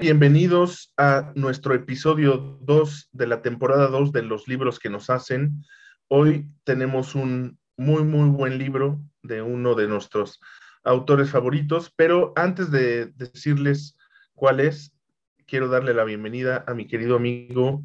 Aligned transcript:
bienvenidos 0.00 0.94
a 0.96 1.30
nuestro 1.34 1.74
episodio 1.74 2.58
2 2.62 3.10
de 3.12 3.26
la 3.26 3.42
temporada 3.42 3.88
2 3.88 4.12
de 4.12 4.22
los 4.22 4.48
libros 4.48 4.78
que 4.78 4.88
nos 4.88 5.10
hacen. 5.10 5.62
Hoy 6.08 6.48
tenemos 6.64 7.14
un 7.14 7.58
muy, 7.76 8.02
muy 8.02 8.30
buen 8.30 8.56
libro 8.56 8.98
de 9.22 9.42
uno 9.42 9.74
de 9.74 9.88
nuestros 9.88 10.40
autores 10.84 11.28
favoritos, 11.30 11.92
pero 11.94 12.32
antes 12.34 12.70
de 12.70 13.12
decirles 13.16 13.98
cuál 14.34 14.60
es, 14.60 14.96
quiero 15.46 15.68
darle 15.68 15.92
la 15.92 16.04
bienvenida 16.04 16.64
a 16.66 16.72
mi 16.72 16.86
querido 16.86 17.16
amigo, 17.16 17.84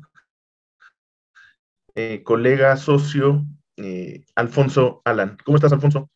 eh, 1.95 2.23
colega, 2.23 2.77
socio, 2.77 3.43
eh, 3.75 4.23
Alfonso 4.35 5.01
Alan. 5.03 5.37
¿Cómo 5.43 5.57
estás, 5.57 5.73
Alfonso? 5.73 6.09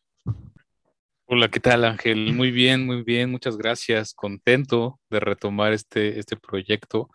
Hola, 1.32 1.48
¿qué 1.48 1.60
tal 1.60 1.84
Ángel? 1.84 2.34
Muy 2.34 2.50
bien, 2.50 2.84
muy 2.84 3.04
bien, 3.04 3.30
muchas 3.30 3.56
gracias. 3.56 4.14
Contento 4.14 4.98
de 5.10 5.20
retomar 5.20 5.72
este, 5.72 6.18
este 6.18 6.36
proyecto. 6.36 7.08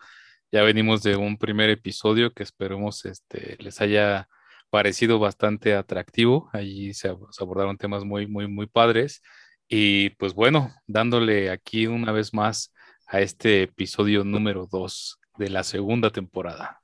Ya 0.50 0.62
venimos 0.62 1.02
de 1.02 1.16
un 1.16 1.36
primer 1.36 1.68
episodio 1.68 2.32
que 2.32 2.42
esperemos 2.42 3.04
este, 3.04 3.58
les 3.58 3.78
haya 3.82 4.26
parecido 4.70 5.18
bastante 5.18 5.74
atractivo. 5.74 6.48
Allí 6.54 6.94
se, 6.94 7.14
abordaron 7.38 7.76
temas 7.76 8.04
muy, 8.04 8.26
muy, 8.26 8.48
muy 8.48 8.66
padres. 8.66 9.20
Y 9.68 10.08
pues 10.16 10.32
bueno, 10.32 10.72
dándole 10.86 11.50
aquí 11.50 11.86
una 11.86 12.10
vez 12.10 12.32
más 12.32 12.72
a 13.06 13.20
este 13.20 13.64
episodio 13.64 14.24
número 14.24 14.66
2 14.66 15.20
de 15.36 15.50
la 15.50 15.62
segunda 15.62 16.08
temporada. 16.08 16.80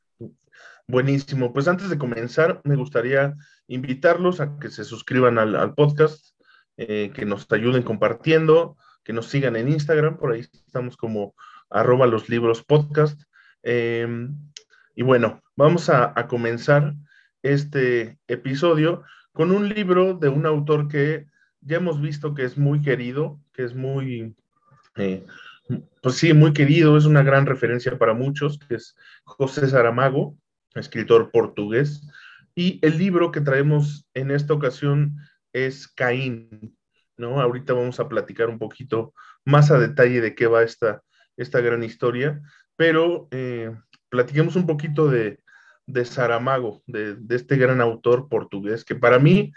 Buenísimo. 0.87 1.51
Pues 1.55 1.67
antes 1.67 1.89
de 1.89 1.97
comenzar, 1.97 2.61
me 2.65 2.77
gustaría 2.77 3.35
invitarlos 3.69 4.43
a 4.43 4.59
que 4.59 4.69
se 4.69 4.85
suscriban 4.85 5.39
al, 5.39 5.57
al 5.57 5.73
podcast 5.73 6.33
eh, 6.89 7.11
que 7.15 7.25
nos 7.25 7.51
ayuden 7.51 7.83
compartiendo, 7.83 8.77
que 9.05 9.13
nos 9.13 9.27
sigan 9.27 9.57
en 9.57 9.69
Instagram, 9.69 10.17
por 10.17 10.33
ahí 10.33 10.41
estamos 10.41 10.97
como 10.97 11.35
arroba 11.71 12.07
los 12.07 12.29
libros 12.29 12.63
podcast. 12.63 13.21
Em, 13.63 14.37
y 14.95 15.03
bueno, 15.03 15.43
vamos 15.57 15.89
a, 15.89 16.15
comenzar 16.29 16.95
este 17.43 18.19
episodio 18.29 19.03
con 19.33 19.51
un 19.51 19.69
libro 19.69 20.15
de 20.15 20.29
un 20.29 20.47
autor 20.47 20.89
que 20.89 21.27
ya 21.61 21.77
hemos 21.77 22.01
visto 22.01 22.35
que 22.35 22.45
es 22.45 22.59
muy 22.59 22.83
querido, 22.83 23.41
que 23.53 23.65
es 23.65 23.75
muy, 23.75 24.35
eh, 24.97 25.25
pues 26.03 26.17
sí, 26.17 26.33
muy 26.35 26.53
querido, 26.53 26.97
es 26.97 27.05
una 27.05 27.23
gran 27.23 27.47
referencia 27.47 27.97
para 27.99 28.15
muchos, 28.15 28.59
que 28.59 28.75
es 28.75 28.97
José 29.25 29.69
Saramago, 29.69 30.37
escritor 30.75 31.31
portugués. 31.31 32.07
Y 32.55 32.79
el 32.83 32.99
libro 32.99 33.31
que 33.33 33.41
traemos 33.41 34.07
en 34.13 34.31
esta 34.31 34.53
ocasión 34.53 35.17
es 35.53 35.89
Caín, 35.89 36.77
¿no? 37.17 37.41
Ahorita 37.41 37.73
vamos 37.73 38.01
a 38.01 38.09
platicar 38.09 38.49
un 38.49 38.59
poquito 38.59 39.15
más 39.45 39.71
a 39.71 39.79
detalle 39.79 40.21
de 40.21 40.35
qué 40.35 40.47
va 40.47 40.63
esta, 40.63 41.03
esta 41.37 41.61
gran 41.61 41.83
historia, 41.83 42.41
pero 42.77 43.29
eh, 43.31 43.75
platiquemos 44.09 44.57
un 44.57 44.67
poquito 44.67 45.09
de, 45.09 45.41
de 45.87 46.05
Saramago, 46.05 46.83
de, 46.87 47.17
este 47.31 47.57
gran 47.57 47.81
autor 47.81 48.29
portugués, 48.29 48.85
que 48.85 48.95
para 48.95 49.19
mí 49.19 49.53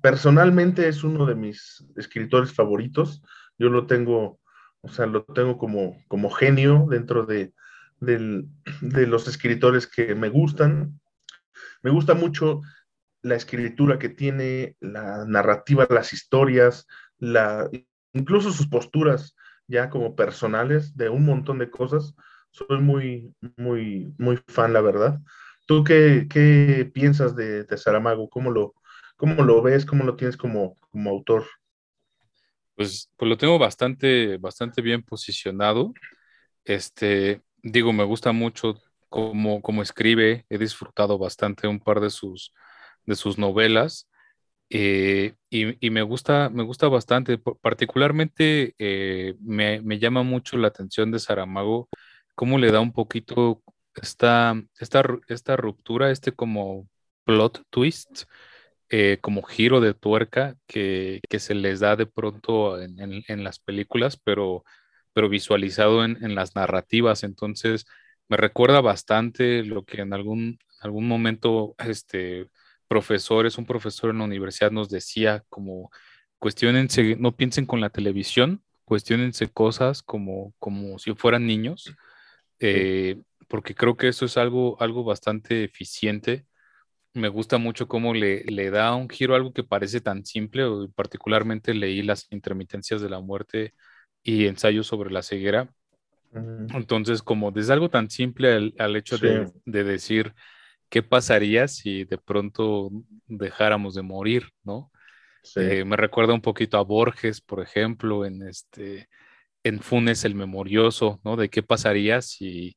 personalmente 0.00 0.88
es 0.88 1.04
uno 1.04 1.26
de 1.26 1.34
mis 1.34 1.84
escritores 1.96 2.52
favoritos. 2.52 3.22
Yo 3.58 3.70
lo 3.70 3.86
tengo, 3.86 4.40
o 4.80 4.88
sea, 4.88 5.06
lo 5.06 5.24
tengo 5.24 5.58
como, 5.58 6.02
como 6.08 6.30
genio 6.30 6.86
dentro 6.90 7.24
de, 7.24 7.52
de 8.00 9.06
los 9.06 9.26
escritores 9.28 9.86
que 9.86 10.14
me 10.14 10.28
gustan. 10.28 11.00
Me 11.82 11.90
gusta 11.90 12.14
mucho 12.14 12.60
la 13.26 13.34
escritura 13.34 13.98
que 13.98 14.08
tiene, 14.08 14.76
la 14.78 15.24
narrativa, 15.26 15.86
las 15.90 16.12
historias, 16.12 16.86
la, 17.18 17.68
incluso 18.12 18.52
sus 18.52 18.68
posturas 18.68 19.34
ya 19.66 19.90
como 19.90 20.14
personales 20.14 20.96
de 20.96 21.08
un 21.08 21.24
montón 21.24 21.58
de 21.58 21.68
cosas. 21.68 22.14
Soy 22.52 22.80
muy, 22.80 23.34
muy, 23.56 24.14
muy 24.16 24.38
fan, 24.46 24.72
la 24.72 24.80
verdad. 24.80 25.18
¿Tú 25.66 25.82
qué, 25.82 26.28
qué 26.30 26.88
piensas 26.94 27.34
de, 27.34 27.64
de, 27.64 27.76
Saramago? 27.76 28.30
¿Cómo 28.30 28.52
lo, 28.52 28.74
¿Cómo 29.16 29.42
lo 29.42 29.60
ves? 29.60 29.84
¿Cómo 29.84 30.04
lo 30.04 30.14
tienes 30.14 30.36
como, 30.36 30.76
como 30.92 31.10
autor? 31.10 31.44
Pues, 32.76 33.10
pues 33.16 33.28
lo 33.28 33.36
tengo 33.36 33.58
bastante, 33.58 34.36
bastante 34.36 34.80
bien 34.80 35.02
posicionado. 35.02 35.92
Este, 36.64 37.42
digo, 37.60 37.92
me 37.92 38.04
gusta 38.04 38.30
mucho 38.30 38.80
cómo, 39.08 39.60
cómo 39.62 39.82
escribe. 39.82 40.46
He 40.48 40.58
disfrutado 40.58 41.18
bastante 41.18 41.66
un 41.66 41.80
par 41.80 41.98
de 41.98 42.10
sus, 42.10 42.52
de 43.06 43.16
sus 43.16 43.38
novelas. 43.38 44.08
Eh, 44.70 45.34
y, 45.50 45.90
me 45.90 46.02
gusta, 46.02 46.50
me 46.50 46.64
gusta 46.64 46.88
bastante, 46.88 47.38
particularmente 47.38 48.74
eh, 48.78 49.36
me, 49.40 49.80
llama 49.98 50.22
mucho 50.22 50.58
la 50.58 50.68
atención 50.68 51.10
de 51.12 51.20
Saramago, 51.20 51.88
cómo 52.34 52.58
le 52.58 52.72
da 52.72 52.80
un 52.80 52.92
poquito 52.92 53.62
esta, 53.94 54.54
esta, 54.78 55.02
esta 55.28 55.56
ruptura, 55.56 56.10
este 56.10 56.32
como 56.32 56.88
plot 57.24 57.62
twist, 57.70 58.24
eh, 58.90 59.18
como 59.20 59.42
giro 59.42 59.80
de 59.80 59.94
tuerca 59.94 60.56
que, 60.66 61.20
se 61.38 61.54
les 61.54 61.80
da 61.80 61.96
de 61.96 62.06
pronto 62.06 62.80
en, 62.80 63.44
las 63.44 63.58
películas, 63.60 64.16
pero, 64.22 64.64
pero 65.12 65.28
visualizado 65.28 66.04
en, 66.04 66.22
en, 66.24 66.34
las 66.34 66.54
narrativas. 66.56 67.24
Entonces, 67.24 67.86
me 68.28 68.36
recuerda 68.36 68.80
bastante 68.80 69.64
lo 69.64 69.84
que 69.84 70.00
en 70.02 70.12
algún, 70.12 70.58
algún 70.80 71.08
momento 71.08 71.74
este, 71.78 72.48
profesores, 72.88 73.58
un 73.58 73.66
profesor 73.66 74.10
en 74.10 74.18
la 74.18 74.24
universidad 74.24 74.70
nos 74.70 74.88
decía 74.88 75.44
como 75.48 75.90
cuestionense, 76.38 77.16
no 77.16 77.36
piensen 77.36 77.66
con 77.66 77.80
la 77.80 77.90
televisión, 77.90 78.62
cuestionense 78.84 79.48
cosas 79.48 80.02
como, 80.02 80.54
como 80.58 80.98
si 80.98 81.14
fueran 81.14 81.46
niños, 81.46 81.94
eh, 82.60 83.20
porque 83.48 83.74
creo 83.74 83.96
que 83.96 84.08
eso 84.08 84.24
es 84.24 84.36
algo, 84.36 84.80
algo 84.80 85.04
bastante 85.04 85.64
eficiente. 85.64 86.46
Me 87.14 87.28
gusta 87.28 87.58
mucho 87.58 87.88
cómo 87.88 88.14
le, 88.14 88.44
le 88.44 88.70
da 88.70 88.94
un 88.94 89.08
giro 89.08 89.34
a 89.34 89.38
algo 89.38 89.52
que 89.52 89.64
parece 89.64 90.00
tan 90.00 90.24
simple, 90.24 90.64
o 90.64 90.88
particularmente 90.90 91.74
leí 91.74 92.02
las 92.02 92.26
intermitencias 92.30 93.00
de 93.00 93.10
la 93.10 93.20
muerte 93.20 93.74
y 94.22 94.46
ensayos 94.46 94.86
sobre 94.86 95.10
la 95.10 95.22
ceguera. 95.22 95.68
Entonces, 96.74 97.22
como 97.22 97.50
desde 97.50 97.72
algo 97.72 97.88
tan 97.88 98.10
simple 98.10 98.72
al, 98.78 98.96
hecho 98.96 99.16
de, 99.16 99.50
de 99.64 99.84
decir, 99.84 100.34
¿qué 100.88 101.02
pasaría 101.02 101.68
si 101.68 102.04
de 102.04 102.18
pronto 102.18 102.90
dejáramos 103.26 103.94
de 103.94 104.02
morir, 104.02 104.50
no? 104.64 104.90
Eh, 105.56 105.84
me 105.84 105.96
recuerda 105.96 106.34
un 106.34 106.42
poquito 106.42 106.78
a 106.78 106.82
Borges, 106.82 107.40
por 107.40 107.62
ejemplo, 107.62 108.24
en 108.26 108.42
este, 108.48 109.08
en 109.64 109.80
Funes 109.80 110.24
el 110.24 110.34
Memorioso, 110.34 111.20
¿no? 111.24 111.36
De 111.36 111.50
qué 111.50 111.62
pasaría 111.62 112.22
si, 112.22 112.76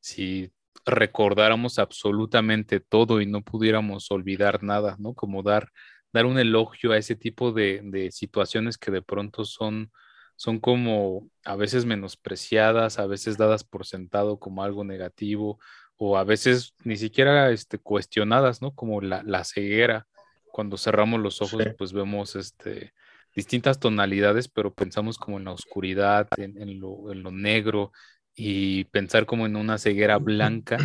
si 0.00 0.52
recordáramos 0.86 1.78
absolutamente 1.78 2.80
todo 2.80 3.20
y 3.20 3.26
no 3.26 3.42
pudiéramos 3.42 4.10
olvidar 4.10 4.62
nada, 4.62 4.96
¿no? 4.98 5.14
Como 5.14 5.42
dar, 5.42 5.70
dar 6.12 6.26
un 6.26 6.38
elogio 6.38 6.92
a 6.92 6.98
ese 6.98 7.16
tipo 7.16 7.52
de, 7.52 7.80
de 7.84 8.10
situaciones 8.12 8.78
que 8.78 8.90
de 8.90 9.02
pronto 9.02 9.44
son, 9.44 9.90
son 10.36 10.60
como 10.60 11.28
a 11.44 11.56
veces 11.56 11.84
menospreciadas, 11.84 12.98
a 12.98 13.06
veces 13.06 13.36
dadas 13.36 13.64
por 13.64 13.86
sentado 13.86 14.38
como 14.38 14.62
algo 14.62 14.84
negativo 14.84 15.58
o 16.02 16.16
a 16.16 16.24
veces 16.24 16.72
ni 16.82 16.96
siquiera 16.96 17.50
este, 17.50 17.76
cuestionadas, 17.76 18.62
¿no? 18.62 18.74
Como 18.74 19.02
la, 19.02 19.22
la 19.22 19.44
ceguera. 19.44 20.06
Cuando 20.50 20.78
cerramos 20.78 21.20
los 21.20 21.42
ojos, 21.42 21.62
pues 21.76 21.92
vemos 21.92 22.36
este, 22.36 22.94
distintas 23.36 23.78
tonalidades, 23.78 24.48
pero 24.48 24.72
pensamos 24.72 25.18
como 25.18 25.36
en 25.36 25.44
la 25.44 25.52
oscuridad, 25.52 26.26
en, 26.38 26.80
lo, 26.80 27.12
en, 27.12 27.22
lo, 27.22 27.30
negro, 27.30 27.92
y 28.34 28.84
pensar 28.84 29.26
como 29.26 29.44
en 29.44 29.56
una 29.56 29.76
ceguera 29.76 30.16
blanca 30.16 30.78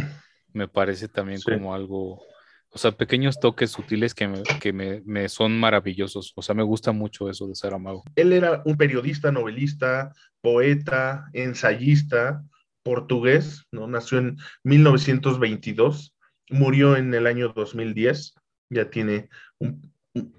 me 0.52 0.68
parece 0.68 1.08
también 1.08 1.40
como 1.42 1.74
algo, 1.74 2.22
o 2.70 2.78
sea, 2.78 2.92
pequeños 2.92 3.40
toques 3.40 3.72
sutiles 3.72 4.14
que, 4.14 4.28
me, 4.28 4.44
que 4.60 4.74
me, 4.74 5.02
me, 5.06 5.30
son 5.30 5.58
maravillosos. 5.58 6.34
O 6.36 6.42
sea, 6.42 6.56
me 6.56 6.64
gusta 6.64 6.92
mucho 6.92 7.30
eso 7.30 7.48
de 7.48 7.56
Saramago. 7.56 8.04
Él 8.18 8.34
era 8.34 8.62
un 8.66 8.76
periodista, 8.76 9.32
novelista, 9.32 10.12
poeta, 10.42 11.30
ensayista, 11.32 12.44
portugués, 12.86 13.66
¿no? 13.72 13.88
Nació 13.88 14.20
en 14.20 14.38
1922, 14.64 16.16
murió 16.52 16.96
en 16.96 17.14
el 17.16 17.26
año 17.26 17.50
2010, 17.50 18.36
ya 18.70 18.90
tiene 18.92 19.28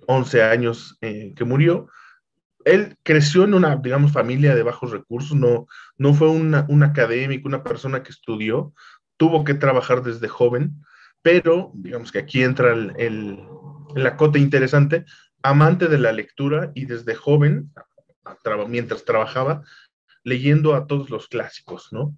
11 0.06 0.42
años 0.44 0.96
eh, 1.00 1.34
que 1.36 1.44
murió. 1.44 1.88
Él 2.64 2.96
creció 3.02 3.44
en 3.44 3.54
una, 3.54 3.76
digamos, 3.76 4.12
familia 4.12 4.54
de 4.54 4.62
bajos 4.62 4.92
recursos, 4.92 5.36
no, 5.36 5.66
no 5.98 6.14
fue 6.14 6.28
un 6.28 6.82
académico, 6.82 7.48
una 7.48 7.64
persona 7.64 8.02
que 8.02 8.10
estudió, 8.10 8.72
tuvo 9.16 9.44
que 9.44 9.54
trabajar 9.54 10.02
desde 10.02 10.28
joven, 10.28 10.84
pero 11.22 11.72
digamos 11.74 12.12
que 12.12 12.20
aquí 12.20 12.42
entra 12.42 12.72
el 12.72 14.06
acote 14.06 14.38
interesante, 14.38 15.04
amante 15.42 15.88
de 15.88 15.98
la 15.98 16.12
lectura 16.12 16.70
y 16.74 16.86
desde 16.86 17.14
joven, 17.14 17.72
mientras 18.68 19.04
trabajaba, 19.04 19.62
leyendo 20.24 20.74
a 20.74 20.86
todos 20.86 21.10
los 21.10 21.28
clásicos, 21.28 21.92
¿no? 21.92 22.16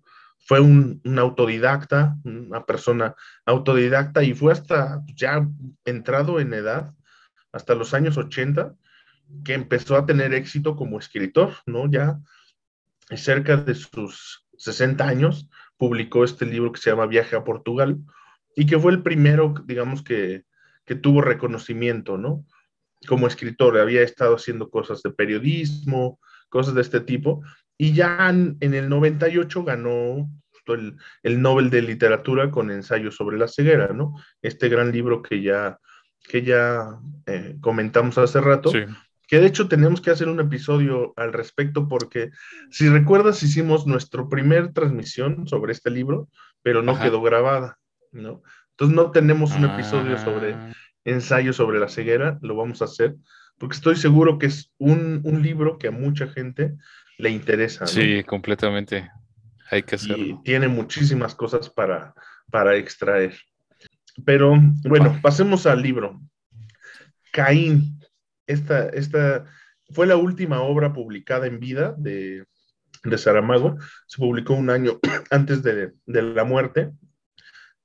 Fue 0.48 0.60
un, 0.60 1.02
autodidacta, 1.18 2.16
una 2.24 2.64
persona 2.64 3.14
autodidacta 3.44 4.22
y 4.22 4.32
fue 4.32 4.50
hasta 4.50 5.02
ya 5.14 5.46
entrado 5.84 6.40
en 6.40 6.54
edad, 6.54 6.94
hasta 7.52 7.74
los 7.74 7.92
años 7.92 8.16
80, 8.16 8.74
que 9.44 9.52
empezó 9.52 9.96
a 9.96 10.06
tener 10.06 10.32
éxito 10.32 10.74
como 10.74 10.98
escritor, 10.98 11.52
¿no? 11.66 11.90
Ya 11.90 12.18
cerca 13.14 13.58
de 13.58 13.74
sus 13.74 14.46
60 14.56 15.06
años, 15.06 15.50
publicó 15.76 16.24
este 16.24 16.46
libro 16.46 16.72
que 16.72 16.80
se 16.80 16.88
llama 16.88 17.04
Viaje 17.04 17.36
a 17.36 17.44
Portugal 17.44 17.98
y 18.56 18.64
que 18.64 18.78
fue 18.78 18.92
el 18.92 19.02
primero, 19.02 19.52
digamos, 19.66 20.02
que, 20.02 20.44
que 20.86 20.94
tuvo 20.94 21.20
reconocimiento, 21.20 22.16
¿no? 22.16 22.46
Como 23.06 23.26
escritor, 23.26 23.76
había 23.76 24.00
estado 24.00 24.36
haciendo 24.36 24.70
cosas 24.70 25.02
de 25.02 25.10
periodismo, 25.10 26.18
cosas 26.48 26.72
de 26.72 26.80
este 26.80 27.00
tipo, 27.00 27.42
y 27.78 27.94
ya 27.94 28.28
en, 28.28 28.58
el 28.60 28.88
98 28.88 29.64
ganó 29.64 30.28
el, 30.66 30.96
el, 31.22 31.40
Nobel 31.40 31.70
de 31.70 31.80
Literatura 31.80 32.50
con 32.50 32.70
ensayo 32.70 33.10
sobre 33.10 33.38
la 33.38 33.48
ceguera, 33.48 33.94
¿no? 33.94 34.14
Este 34.42 34.68
gran 34.68 34.92
libro 34.92 35.22
que 35.22 35.40
ya, 35.40 35.78
que 36.28 36.42
ya 36.42 36.98
eh, 37.24 37.56
comentamos 37.60 38.18
hace 38.18 38.40
rato, 38.40 38.70
que 39.28 39.40
de 39.40 39.46
hecho 39.46 39.68
tenemos 39.68 40.00
que 40.00 40.10
hacer 40.10 40.28
un 40.28 40.40
episodio 40.40 41.14
al 41.16 41.32
respecto 41.32 41.88
porque 41.88 42.30
si 42.70 42.88
recuerdas 42.88 43.42
hicimos 43.42 43.86
nuestra 43.86 44.28
primer 44.28 44.72
transmisión 44.72 45.46
sobre 45.46 45.72
este 45.72 45.90
libro, 45.90 46.28
pero 46.62 46.82
no 46.82 46.98
quedó 46.98 47.22
grabada, 47.22 47.78
¿no? 48.12 48.42
Entonces 48.70 48.94
no 48.94 49.10
tenemos 49.10 49.54
un 49.56 49.64
episodio 49.64 50.18
sobre 50.18 50.54
ah. 50.54 50.72
ensayo 51.04 51.52
sobre 51.52 51.78
la 51.78 51.88
ceguera, 51.88 52.38
lo 52.42 52.56
vamos 52.56 52.80
a 52.80 52.86
hacer, 52.86 53.16
porque 53.58 53.74
estoy 53.74 53.96
seguro 53.96 54.38
que 54.38 54.46
es 54.46 54.72
un, 54.78 55.22
libro 55.42 55.78
que 55.78 55.88
a 55.88 55.90
mucha 55.90 56.28
gente 56.28 56.74
le 57.18 57.30
interesa. 57.30 57.86
Sí, 57.86 58.24
completamente. 58.24 59.10
Hay 59.70 59.82
que 59.82 59.96
hacerlo. 59.96 60.24
Y 60.24 60.42
tiene 60.42 60.68
muchísimas 60.68 61.34
cosas 61.34 61.68
para, 61.68 62.14
para 62.50 62.76
extraer. 62.76 63.36
Pero 64.24 64.56
bueno, 64.84 65.18
pasemos 65.22 65.66
al 65.66 65.82
libro. 65.82 66.20
Caín. 67.32 68.00
Esta, 68.46 68.88
esta 68.88 69.44
fue 69.90 70.06
la 70.06 70.16
última 70.16 70.62
obra 70.62 70.94
publicada 70.94 71.46
en 71.46 71.60
vida 71.60 71.94
de, 71.98 72.46
de 73.04 73.18
Saramago. 73.18 73.76
Se 74.06 74.16
publicó 74.16 74.54
un 74.54 74.70
año 74.70 74.98
antes 75.30 75.62
de, 75.62 75.92
de 76.06 76.22
la 76.22 76.44
muerte 76.44 76.92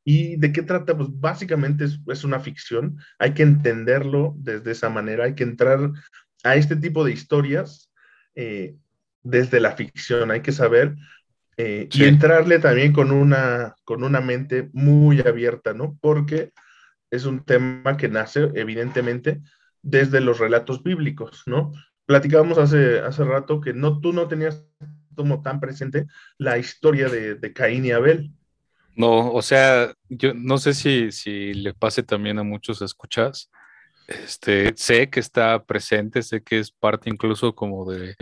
¿Y 0.06 0.36
de 0.38 0.52
qué 0.52 0.64
trata? 0.64 0.98
Pues 0.98 1.10
básicamente 1.12 1.86
es, 1.86 2.24
una 2.24 2.40
ficción, 2.40 2.98
hay 3.20 3.34
que 3.34 3.44
entenderlo 3.44 4.34
desde 4.38 4.72
esa 4.72 4.90
manera, 4.90 5.26
hay 5.26 5.36
que 5.36 5.44
entrar 5.44 5.92
a 6.44 6.56
este 6.56 6.76
tipo 6.76 7.06
de 7.06 7.14
historias 7.14 7.92
eh, 8.36 8.76
desde 9.24 9.60
la 9.60 9.72
ficción, 9.72 10.32
hay 10.32 10.42
que 10.42 10.52
saber 10.52 10.96
eh, 11.58 11.88
y 11.92 12.04
entrarle 12.04 12.60
también 12.60 12.94
con 12.94 13.12
una, 13.12 13.76
con 13.84 14.04
una 14.04 14.22
mente 14.22 14.70
muy 14.74 15.22
abierta, 15.22 15.74
¿no? 15.74 15.98
Porque 16.02 16.52
es 17.12 17.26
un 17.26 17.44
tema 17.44 17.96
que 17.96 18.10
nace 18.10 18.50
evidentemente 18.56 19.42
desde 19.82 20.20
los 20.20 20.40
relatos 20.40 20.82
bíblicos, 20.82 21.44
¿no? 21.46 21.72
Platicábamos 22.06 22.58
hace, 22.58 23.00
hace 23.00 23.24
rato 23.24 23.62
que 23.62 23.74
no, 23.74 24.02
tú 24.02 24.14
no 24.14 24.28
tenías 24.28 24.66
como 25.16 25.44
tan 25.44 25.60
presente 25.60 26.08
la 26.40 26.58
historia 26.58 27.08
de, 27.08 27.36
de 27.36 27.54
Caín 27.54 27.86
y 27.86 27.92
Abel. 27.92 28.32
No, 28.96 29.32
o 29.32 29.42
sea, 29.42 29.94
yo 30.10 30.34
no 30.34 30.58
sé 30.58 30.74
si, 30.74 31.12
si 31.12 31.54
le 31.54 31.74
pase 31.74 32.02
también 32.04 32.40
a 32.40 32.44
muchos 32.44 32.82
escuchas. 32.82 33.52
Este, 34.08 34.74
sé 34.76 35.10
que 35.10 35.20
está 35.20 35.64
presente, 35.64 36.24
sé 36.24 36.42
que 36.42 36.60
es 36.60 36.72
parte 36.72 37.10
incluso 37.10 37.56
como 37.56 37.90
de, 37.92 38.16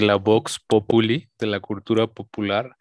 la 0.00 0.16
Vox 0.16 0.60
Populi, 0.66 1.28
de 1.38 1.46
la 1.46 1.60
cultura 1.60 2.06
popular, 2.06 2.76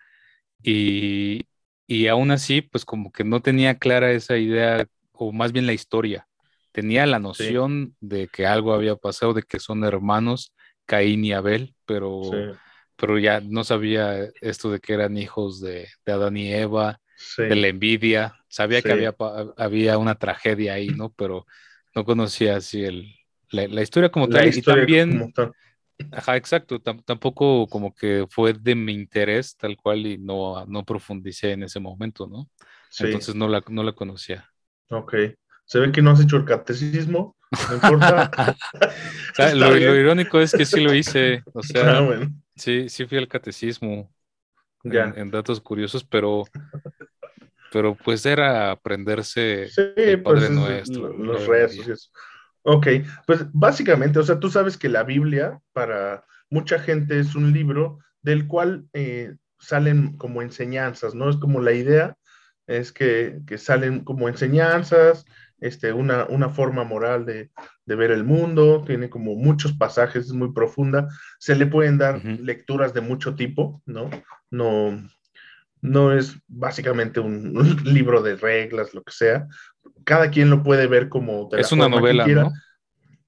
y, 0.62 1.46
y 1.88 2.08
aún 2.08 2.32
así, 2.32 2.62
pues 2.62 2.86
como 2.86 3.12
que 3.12 3.24
no 3.24 3.42
tenía 3.42 3.78
clara 3.78 4.12
esa 4.12 4.38
idea, 4.38 4.88
o 5.12 5.32
más 5.32 5.52
bien 5.52 5.66
la 5.66 5.74
historia. 5.74 6.28
Tenía 6.72 7.06
la 7.06 7.20
noción 7.20 7.96
de 8.00 8.28
que 8.28 8.48
algo 8.48 8.74
había 8.74 8.96
pasado, 8.96 9.34
de 9.34 9.44
que 9.44 9.60
son 9.60 9.84
hermanos, 9.84 10.54
Caín 10.86 11.24
y 11.24 11.34
Abel, 11.34 11.76
pero, 11.86 12.32
pero 12.96 13.20
ya 13.20 13.42
no 13.42 13.64
sabía 13.64 14.28
esto 14.42 14.72
de 14.72 14.80
que 14.80 14.94
eran 14.94 15.18
hijos 15.18 15.62
de, 15.62 15.88
de 16.06 16.12
Adán 16.12 16.36
y 16.36 16.52
Eva, 16.52 17.00
de 17.38 17.56
la 17.56 17.68
envidia. 17.68 18.36
Sabía 18.48 18.82
que 18.82 18.92
había, 18.92 19.16
había 19.58 19.98
una 19.98 20.16
tragedia 20.16 20.74
ahí, 20.74 20.88
¿no? 20.88 21.12
Pero 21.14 21.46
no 21.96 22.06
conocía 22.06 22.58
así 22.58 22.84
el, 22.84 23.14
la, 23.50 23.82
historia 23.82 24.10
como 24.10 24.28
tal. 24.28 24.48
y 24.48 24.62
también, 24.62 25.34
Ajá, 26.12 26.38
exacto. 26.38 26.80
tampoco 26.80 27.68
como 27.68 27.94
que 27.94 28.26
fue 28.30 28.54
de 28.54 28.76
mi 28.76 28.94
interés 28.94 29.56
tal 29.58 29.78
cual 29.78 30.06
y 30.06 30.18
no, 30.18 30.66
no 30.66 30.84
profundicé 30.84 31.52
en 31.52 31.64
ese 31.64 31.80
momento, 31.80 32.28
¿no? 32.28 32.50
Entonces 33.00 33.36
no 33.36 33.48
la, 33.48 33.64
no 33.70 33.84
la 33.84 33.94
conocía. 33.94 34.50
Ok. 34.90 35.16
Se 35.66 35.80
ve 35.80 35.92
que 35.92 36.02
no 36.02 36.12
has 36.12 36.22
hecho 36.22 36.38
el 36.38 36.46
catecismo. 36.46 37.36
No 37.70 37.76
importa. 37.76 38.30
lo, 39.56 39.78
irónico 39.78 40.40
es 40.40 40.52
que 40.52 40.66
sí 40.66 40.82
lo 40.82 40.94
hice. 40.94 41.44
O 41.54 41.64
sea, 41.64 42.00
ah, 42.00 42.30
sí, 42.56 42.90
sí 42.90 43.06
fui 43.06 43.18
al 43.18 43.28
catecismo. 43.28 44.12
En, 44.84 45.32
datos 45.32 45.62
curiosos, 45.62 46.04
pero, 46.04 46.44
pero 47.72 47.96
pues 47.96 48.26
era 48.26 48.70
aprenderse 48.72 49.70
el 49.96 50.22
pues, 50.22 50.42
Padre 50.42 50.50
Nuestro. 50.50 51.14
Los 51.18 51.48
rezos 51.48 52.12
Ok, 52.64 52.88
pues 53.28 53.46
básicamente, 53.52 54.20
o 54.20 54.24
sea, 54.24 54.40
tú 54.40 54.50
sabes 54.50 54.78
que 54.78 54.90
la 54.90 55.04
Biblia 55.04 55.60
para 55.74 56.26
mucha 56.50 56.80
gente 56.80 57.20
es 57.20 57.36
un 57.36 57.52
libro 57.52 58.00
del 58.22 58.48
cual 58.48 58.86
eh, 58.94 59.36
salen 59.60 60.18
como 60.18 60.42
enseñanzas, 60.42 61.14
¿no? 61.14 61.30
Es 61.30 61.36
como 61.38 61.60
la 61.60 61.74
idea, 61.74 62.18
es 62.68 62.94
que, 62.94 63.42
que 63.46 63.58
salen 63.58 64.06
como 64.06 64.30
enseñanzas, 64.30 65.26
este, 65.60 65.94
una, 65.94 66.26
una 66.26 66.50
forma 66.50 66.84
moral 66.84 67.26
de, 67.26 67.52
de, 67.86 67.96
ver 67.96 68.12
el 68.12 68.24
mundo, 68.24 68.84
tiene 68.86 69.10
como 69.10 69.36
muchos 69.36 69.74
pasajes, 69.74 70.28
es 70.28 70.34
muy 70.34 70.54
profunda, 70.54 71.10
se 71.40 71.56
le 71.56 71.66
pueden 71.66 71.98
dar 71.98 72.24
lecturas 72.24 72.94
de 72.94 73.02
mucho 73.02 73.36
tipo, 73.36 73.82
¿no? 73.86 74.10
No, 74.52 75.02
no 75.84 76.12
es 76.18 76.36
básicamente 76.48 77.20
un, 77.20 77.84
libro 77.84 78.24
de 78.24 78.36
reglas, 78.36 78.96
lo 78.96 79.04
que 79.04 79.12
sea. 79.12 79.48
Cada 80.04 80.32
quien 80.32 80.50
lo 80.50 80.64
puede 80.64 80.88
ver 80.88 81.10
como... 81.10 81.50
es 81.52 81.72
una 81.72 81.88
novela, 81.88 82.26
¿no? 82.26 82.52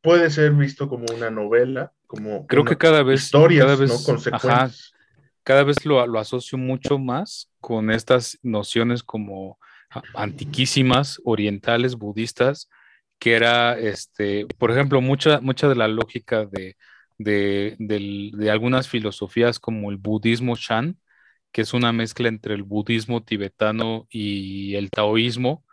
Puede 0.02 0.30
ser 0.30 0.54
visto 0.54 0.88
como 0.88 1.06
una 1.16 1.30
novela, 1.30 1.92
como... 2.08 2.48
Creo 2.48 2.64
que 2.64 2.78
cada 2.78 3.04
vez... 3.04 3.26
Historias, 3.26 3.66
cada 3.66 3.78
vez, 3.78 3.90
¿no? 3.90 4.04
Consecuencias. 4.04 4.94
cada 5.44 5.64
vez 5.64 5.86
lo, 5.86 6.06
lo 6.08 6.20
asocio 6.20 6.58
mucho 6.58 6.98
más 6.98 7.52
con 7.60 7.92
estas 7.92 8.40
nociones 8.42 9.04
como 9.04 9.60
antiquísimas, 10.14 11.22
orientales, 11.24 11.96
budistas, 11.96 12.70
que 13.20 13.34
era, 13.34 13.78
este, 13.80 14.46
por 14.58 14.72
ejemplo, 14.72 15.02
mucha, 15.02 15.40
mucha 15.42 15.68
de 15.68 15.76
la 15.76 15.88
lógica 15.88 16.46
de, 16.46 16.76
de, 17.18 18.52
algunas 18.52 18.88
filosofías 18.88 19.60
como 19.60 19.90
el 19.90 19.98
budismo 19.98 20.56
Shan, 20.56 20.98
que 21.56 21.62
es 21.62 21.74
una 21.74 21.94
mezcla 21.94 22.28
entre 22.28 22.54
el 22.54 22.64
budismo 22.64 23.24
tibetano 23.24 24.08
y 24.10 24.76
el 24.76 24.90
taoísmo, 24.90 25.64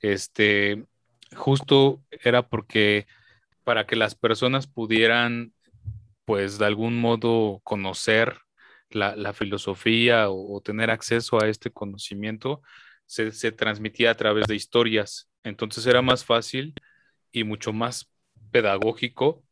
este, 0.00 0.86
justo 1.34 2.02
era 2.10 2.48
porque 2.48 3.06
para 3.62 3.86
que 3.86 3.96
las 3.96 4.14
personas 4.14 4.66
pudieran, 4.66 5.52
pues, 6.24 6.56
de 6.56 6.64
algún 6.64 6.98
modo 6.98 7.60
conocer 7.64 8.38
la, 8.88 9.34
filosofía 9.34 10.30
o, 10.30 10.62
tener 10.62 10.90
acceso 10.90 11.38
a 11.42 11.48
este 11.48 11.70
conocimiento, 11.70 12.62
se, 13.04 13.52
transmitía 13.52 14.12
a 14.12 14.16
través 14.16 14.46
de 14.46 14.56
historias. 14.56 15.28
Entonces 15.44 15.86
era 15.86 16.00
más 16.00 16.24
fácil 16.24 16.72
y 17.30 17.44
mucho 17.44 17.74
más 17.74 18.10
pedagógico 18.52 19.44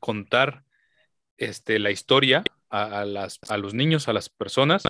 contar 0.00 0.64
este, 1.38 1.78
la 1.78 1.90
historia 1.90 2.44
a, 2.68 3.06
las, 3.06 3.38
a 3.48 3.56
los 3.56 3.72
niños, 3.72 4.06
a 4.08 4.12
las 4.12 4.28
personas, 4.28 4.82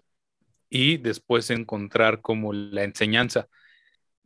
y 0.74 0.96
después 0.96 1.50
encontrar 1.50 2.20
como 2.20 2.52
la 2.52 2.82
enseñanza. 2.82 3.46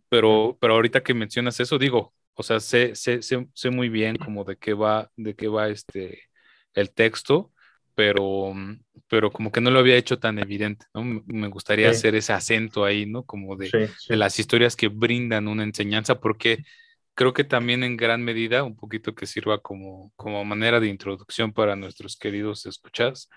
Pero, 0.08 0.56
pero 0.58 0.74
ahorita 0.74 1.02
que 1.02 1.12
mencionas 1.12 1.60
eso, 1.60 1.78
digo, 1.78 2.14
o 2.32 2.42
sea, 2.42 2.58
sé, 2.58 2.94
sé, 2.94 3.20
sé, 3.22 3.70
muy 3.70 3.90
bien 3.90 4.16
como 4.16 4.44
de 4.44 4.56
qué 4.56 4.72
va, 4.72 5.10
de 5.14 5.34
qué 5.36 5.46
va 5.46 5.68
este, 5.68 6.22
el 6.72 6.90
texto, 6.94 7.52
pero, 7.94 8.54
pero 9.08 9.30
como 9.30 9.52
que 9.52 9.60
no 9.60 9.70
lo 9.70 9.78
había 9.78 9.96
hecho 9.96 10.18
tan 10.18 10.38
evidente, 10.38 10.86
¿no? 10.94 11.22
Me 11.26 11.48
gustaría 11.48 11.90
hacer 11.90 12.14
ese 12.14 12.32
acento 12.32 12.86
ahí, 12.86 13.04
¿no? 13.04 13.24
Como 13.24 13.54
de, 13.56 13.90
las 14.08 14.38
historias 14.38 14.74
que 14.74 14.88
brindan 14.88 15.48
una 15.48 15.64
enseñanza, 15.64 16.18
porque 16.18 16.64
creo 17.12 17.34
que 17.34 17.44
también 17.44 17.84
en 17.84 17.98
gran 17.98 18.24
medida, 18.24 18.64
un 18.64 18.74
poquito 18.74 19.14
que 19.14 19.26
sirva 19.26 19.60
como, 19.60 20.14
como 20.16 20.42
manera 20.46 20.80
de 20.80 20.88
introducción 20.88 21.52
para 21.52 21.76
nuestros 21.76 22.16
queridos 22.16 22.64
escuchas, 22.64 23.28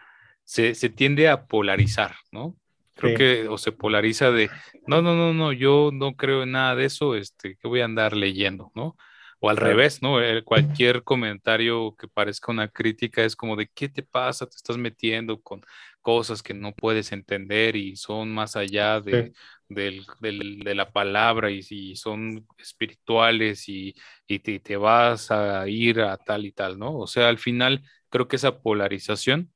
se, 0.46 0.76
se 0.76 0.88
tiende 0.88 1.28
a 1.28 1.46
polarizar, 1.46 2.16
¿no? 2.32 2.56
Creo 3.02 3.18
que 3.18 3.48
o 3.48 3.58
se 3.58 3.72
polariza 3.72 4.32
de, 4.32 4.50
no, 4.86 5.02
no, 5.02 5.16
no, 5.16 5.34
no, 5.34 5.52
yo 5.52 5.90
no 5.92 6.16
creo 6.16 6.44
en 6.44 6.52
nada 6.52 6.76
de 6.76 6.86
eso, 6.86 7.16
este, 7.16 7.58
que 7.58 7.68
voy 7.68 7.82
a 7.82 7.86
andar 7.86 8.16
leyendo, 8.16 8.72
¿no? 8.76 8.96
O 9.44 9.50
al 9.50 9.58
revés, 9.58 10.04
¿no? 10.04 10.18
cualquier 10.46 11.04
comentario 11.04 11.96
que 11.98 12.08
parezca 12.08 12.52
una 12.52 12.68
crítica 12.68 13.24
es 13.24 13.36
como 13.36 13.56
de, 13.56 13.68
¿qué 13.74 13.90
te 13.90 14.04
pasa? 14.04 14.46
Te 14.46 14.56
estás 14.56 14.78
metiendo 14.78 15.42
con 15.42 15.64
cosas 16.02 16.44
que 16.44 16.54
no 16.54 16.74
puedes 16.74 17.12
entender 17.12 17.76
y 17.76 17.96
son 17.96 18.32
más 18.32 18.56
allá 18.56 19.02
de, 19.02 19.34
la 19.68 20.92
palabra 20.92 21.50
y, 21.50 21.62
y 21.72 21.96
son 21.96 22.46
espirituales 22.60 23.68
y, 23.68 23.96
te, 24.28 24.60
te, 24.60 24.78
vas 24.78 25.32
a 25.32 25.68
ir 25.68 26.02
a 26.02 26.18
tal 26.18 26.46
y 26.46 26.52
tal, 26.52 26.78
¿no? 26.78 26.96
O 27.00 27.08
sea, 27.08 27.28
al 27.28 27.40
final 27.40 27.82
creo 28.10 28.28
que 28.28 28.36
esa 28.36 28.62
polarización 28.62 29.52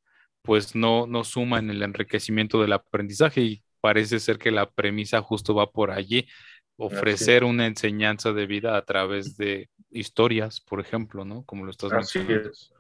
pues 0.46 0.76
no, 0.76 1.08
no 1.08 1.24
suma 1.24 1.60
en 1.60 1.70
el 1.70 1.82
enriquecimiento 1.84 2.62
del 2.62 2.74
aprendizaje 2.74 3.42
y 3.42 3.64
parece 3.82 4.20
ser 4.20 4.38
que 4.38 4.52
la 4.52 4.70
premisa 4.70 5.22
justo 5.22 5.54
va 5.54 5.72
por 5.72 5.92
allí, 5.92 6.28
ofrecer 6.78 7.44
una 7.44 7.68
enseñanza 7.68 8.34
de 8.34 8.46
vida 8.46 8.78
a 8.78 8.84
través 8.84 9.38
de 9.38 9.70
historias, 9.90 10.60
por 10.62 10.80
ejemplo, 10.80 11.26
¿no? 11.26 11.44
Como 11.44 11.66
lo 11.66 11.72
estás 11.72 11.92
Así 11.94 12.20
Es. 12.28 12.72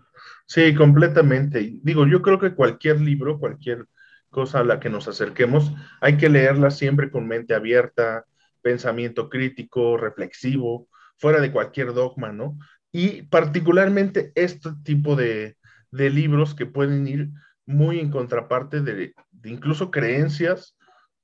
Sí, 0.45 0.73
completamente. 0.73 1.79
Digo, 1.81 2.07
yo 2.07 2.21
creo 2.21 2.39
que 2.39 2.53
cualquier 2.53 3.01
libro, 3.01 3.39
cualquier 3.39 3.85
cosa 4.29 4.59
a 4.59 4.63
la 4.63 4.79
que 4.79 4.89
nos 4.89 5.07
acerquemos, 5.07 5.71
hay 6.01 6.17
que 6.17 6.29
leerla 6.29 6.71
siempre 6.71 7.09
con 7.09 7.27
mente 7.27 7.53
abierta, 7.53 8.25
pensamiento 8.61 9.29
crítico, 9.29 9.97
reflexivo, 9.97 10.87
fuera 11.17 11.39
de 11.39 11.51
cualquier 11.51 11.93
dogma, 11.93 12.31
¿no? 12.31 12.57
Y 12.91 13.23
particularmente 13.23 14.31
este 14.35 14.69
tipo 14.83 15.15
de, 15.15 15.57
de 15.91 16.09
libros 16.09 16.55
que 16.55 16.65
pueden 16.65 17.07
ir 17.07 17.29
muy 17.65 17.99
en 17.99 18.11
contraparte 18.11 18.81
de, 18.81 19.13
incluso 19.43 19.91
creencias 19.91 20.77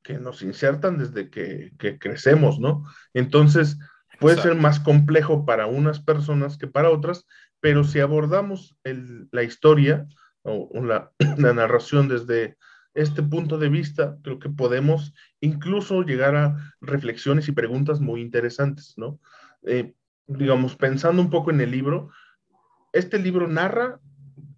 que 0.04 0.18
nos 0.18 0.42
insertan 0.42 0.98
desde 0.98 1.30
que, 1.30 1.72
crecemos, 2.00 2.60
¿no? 2.60 2.86
Entonces, 3.14 3.78
puede 4.20 4.42
ser 4.42 4.56
más 4.56 4.80
complejo 4.80 5.46
para 5.46 5.68
unas 5.68 6.02
personas 6.02 6.58
que 6.58 6.68
para 6.68 6.90
otras, 6.90 7.26
pero 7.60 7.84
si 7.84 8.00
abordamos 8.00 8.76
la 8.84 9.44
historia 9.44 10.08
o, 10.42 10.70
la, 10.84 11.12
narración 11.54 12.08
desde 12.08 12.58
este 12.94 13.24
punto 13.24 13.58
de 13.58 13.70
vista, 13.70 14.18
creo 14.24 14.40
que 14.40 14.50
podemos 14.50 15.14
incluso 15.40 16.02
llegar 16.02 16.36
a 16.36 16.74
reflexiones 16.82 17.48
y 17.48 17.54
preguntas 17.54 18.02
muy 18.02 18.22
interesantes, 18.22 18.96
¿no? 18.98 19.20
Eh, 19.64 19.94
digamos, 20.28 20.76
pensando 20.76 21.22
un 21.22 21.30
poco 21.30 21.52
en 21.52 21.62
el 21.62 21.72
libro, 21.72 22.10
este 22.94 23.20
libro 23.20 23.48
narra 23.48 24.00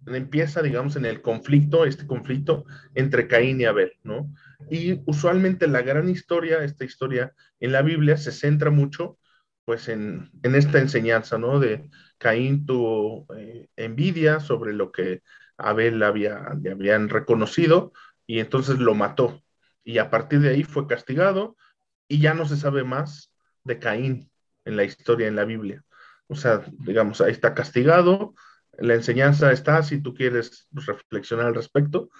empieza, 0.06 0.62
digamos, 0.62 0.96
en 0.96 1.04
el 1.04 1.22
conflicto, 1.22 1.84
este 1.84 2.06
conflicto 2.06 2.64
entre 2.94 3.28
Caín 3.28 3.60
y 3.60 3.64
Abel, 3.64 3.92
¿no? 4.02 4.32
Y 4.70 5.00
usualmente 5.06 5.66
la 5.66 5.82
gran 5.82 6.08
historia, 6.08 6.64
esta 6.64 6.84
historia 6.84 7.34
en 7.60 7.72
la 7.72 7.82
Biblia 7.82 8.16
se 8.16 8.32
centra 8.32 8.70
mucho, 8.70 9.18
pues, 9.64 9.88
en, 9.88 10.30
esta 10.42 10.78
enseñanza, 10.78 11.38
¿no? 11.38 11.60
De 11.60 11.90
Caín 12.18 12.66
tuvo 12.66 13.26
eh, 13.36 13.68
envidia 13.76 14.40
sobre 14.40 14.72
lo 14.72 14.92
que 14.92 15.22
Abel 15.56 16.02
había, 16.02 16.54
le 16.60 16.72
habían 16.72 17.08
reconocido 17.08 17.92
y 18.26 18.40
entonces 18.40 18.78
lo 18.78 18.94
mató. 18.94 19.42
Y 19.84 19.98
a 19.98 20.10
partir 20.10 20.40
de 20.40 20.50
ahí 20.50 20.64
fue 20.64 20.86
castigado 20.86 21.56
y 22.08 22.20
ya 22.20 22.34
no 22.34 22.46
se 22.46 22.56
sabe 22.56 22.84
más 22.84 23.32
de 23.64 23.78
Caín 23.78 24.30
en 24.64 24.76
la 24.76 24.84
historia, 24.84 25.28
en 25.28 25.36
la 25.36 25.44
Biblia. 25.44 25.84
O 26.26 26.36
sea, 26.36 26.64
digamos, 26.78 27.20
ahí 27.20 27.32
está 27.32 27.54
castigado, 27.54 28.34
la 28.78 28.94
enseñanza 28.94 29.52
está 29.52 29.82
si 29.82 30.00
tú 30.00 30.14
quieres 30.14 30.68
reflexionar 30.72 31.46
al 31.46 31.54
respecto, 31.54 32.10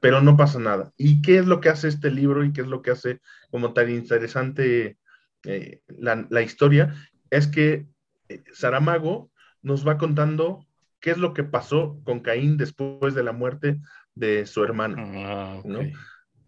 pero 0.00 0.20
no 0.20 0.36
pasa 0.36 0.58
nada. 0.58 0.92
¿Y 0.96 1.22
qué 1.22 1.38
es 1.38 1.46
lo 1.46 1.60
que 1.60 1.68
hace 1.68 1.88
este 1.88 2.10
libro 2.10 2.44
y 2.44 2.52
qué 2.52 2.62
es 2.62 2.66
lo 2.66 2.82
que 2.82 2.90
hace 2.90 3.20
como 3.50 3.72
tan 3.72 3.90
interesante 3.90 4.98
eh, 5.44 5.80
la, 5.88 6.42
historia? 6.42 6.94
Es 7.30 7.46
que 7.46 7.86
eh, 8.28 8.42
Saramago 8.52 9.30
nos 9.62 9.86
va 9.86 9.98
contando 9.98 10.66
qué 11.00 11.10
es 11.10 11.18
lo 11.18 11.34
que 11.34 11.44
pasó 11.44 12.00
con 12.04 12.20
Caín 12.20 12.56
después 12.56 13.14
de 13.14 13.22
la 13.22 13.32
muerte 13.32 13.80
de 14.14 14.46
su 14.46 14.64
hermano. 14.64 14.96
Ah, 14.98 15.62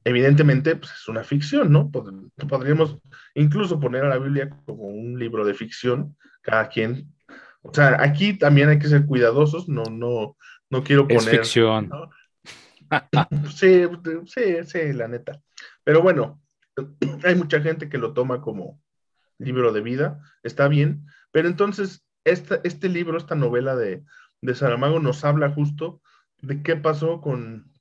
Evidentemente, 0.04 0.74
pues 0.74 0.90
es 0.92 1.08
una 1.08 1.22
ficción, 1.22 1.70
¿no? 1.70 1.90
Podríamos 2.48 2.98
incluso 3.34 3.78
poner 3.78 4.04
a 4.04 4.08
la 4.08 4.18
Biblia 4.18 4.50
como 4.64 4.84
un 4.84 5.16
libro 5.16 5.44
de 5.44 5.54
ficción, 5.54 6.16
cada 6.42 6.68
quien 6.68 7.14
o 7.62 7.72
sea, 7.72 8.02
aquí 8.02 8.34
también 8.34 8.68
hay 8.68 8.78
que 8.78 8.88
ser 8.88 9.06
cuidadosos, 9.06 9.68
no, 9.68 9.84
no, 9.84 10.36
no 10.68 10.84
quiero 10.84 11.06
poner. 11.06 11.22
Es 11.22 11.28
ficción. 11.28 11.90
sí, 13.54 13.84
sí, 14.26 14.56
sí, 14.64 14.92
la 14.92 15.08
neta. 15.08 15.40
Pero 15.84 16.02
bueno, 16.02 16.40
hay 17.24 17.34
mucha 17.36 17.60
gente 17.60 17.88
que 17.88 17.98
lo 17.98 18.12
toma 18.12 18.40
como 18.40 18.80
libro 19.38 19.72
de 19.72 19.80
vida, 19.80 20.20
está 20.42 20.68
bien, 20.68 21.06
pero 21.30 21.48
entonces 21.48 22.04
esta, 22.24 22.60
este 22.64 22.88
libro, 22.88 23.16
esta 23.16 23.34
novela 23.34 23.76
de, 23.76 24.04
de 24.40 24.54
Saramago 24.54 25.00
nos 25.00 25.24
habla 25.24 25.50
justo 25.50 26.00
de 26.40 26.62
qué 26.62 26.76
pasó 26.76 27.20
con, 27.20 27.72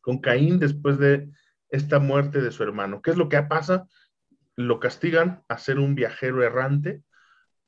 con 0.00 0.18
Caín 0.18 0.58
después 0.58 0.98
de 0.98 1.30
esta 1.68 1.98
muerte 1.98 2.40
de 2.40 2.50
su 2.50 2.62
hermano. 2.62 3.02
¿Qué 3.02 3.10
es 3.10 3.16
lo 3.16 3.28
que 3.28 3.42
pasa? 3.42 3.86
Lo 4.56 4.80
castigan 4.80 5.42
a 5.48 5.58
ser 5.58 5.78
un 5.78 5.94
viajero 5.94 6.42
errante 6.42 7.02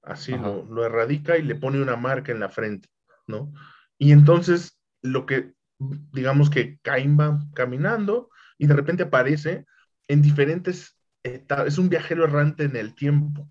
así 0.03 0.37
lo, 0.37 0.85
erradica 0.85 1.39
y 1.39 1.43
le 1.43 1.55
pone 1.55 1.81
una 1.81 1.97
marca 1.97 2.33
en 2.33 2.41
la 2.41 2.49
frente, 2.49 2.89
¿no? 3.27 3.53
Y 3.99 4.13
entonces 4.13 4.79
lo 5.01 5.27
que, 5.27 5.53
digamos 5.79 6.51
que 6.51 6.79
Caín 6.83 7.19
va 7.19 7.39
caminando 7.55 8.31
y 8.59 8.67
de 8.67 8.75
repente 8.75 9.05
aparece 9.05 9.67
en 10.09 10.23
diferentes 10.23 10.99
etapas, 11.23 11.69
es 11.69 11.79
un 11.79 11.89
viajero 11.89 12.25
errante 12.25 12.65
en 12.65 12.77
el 12.77 12.95
tiempo. 12.95 13.49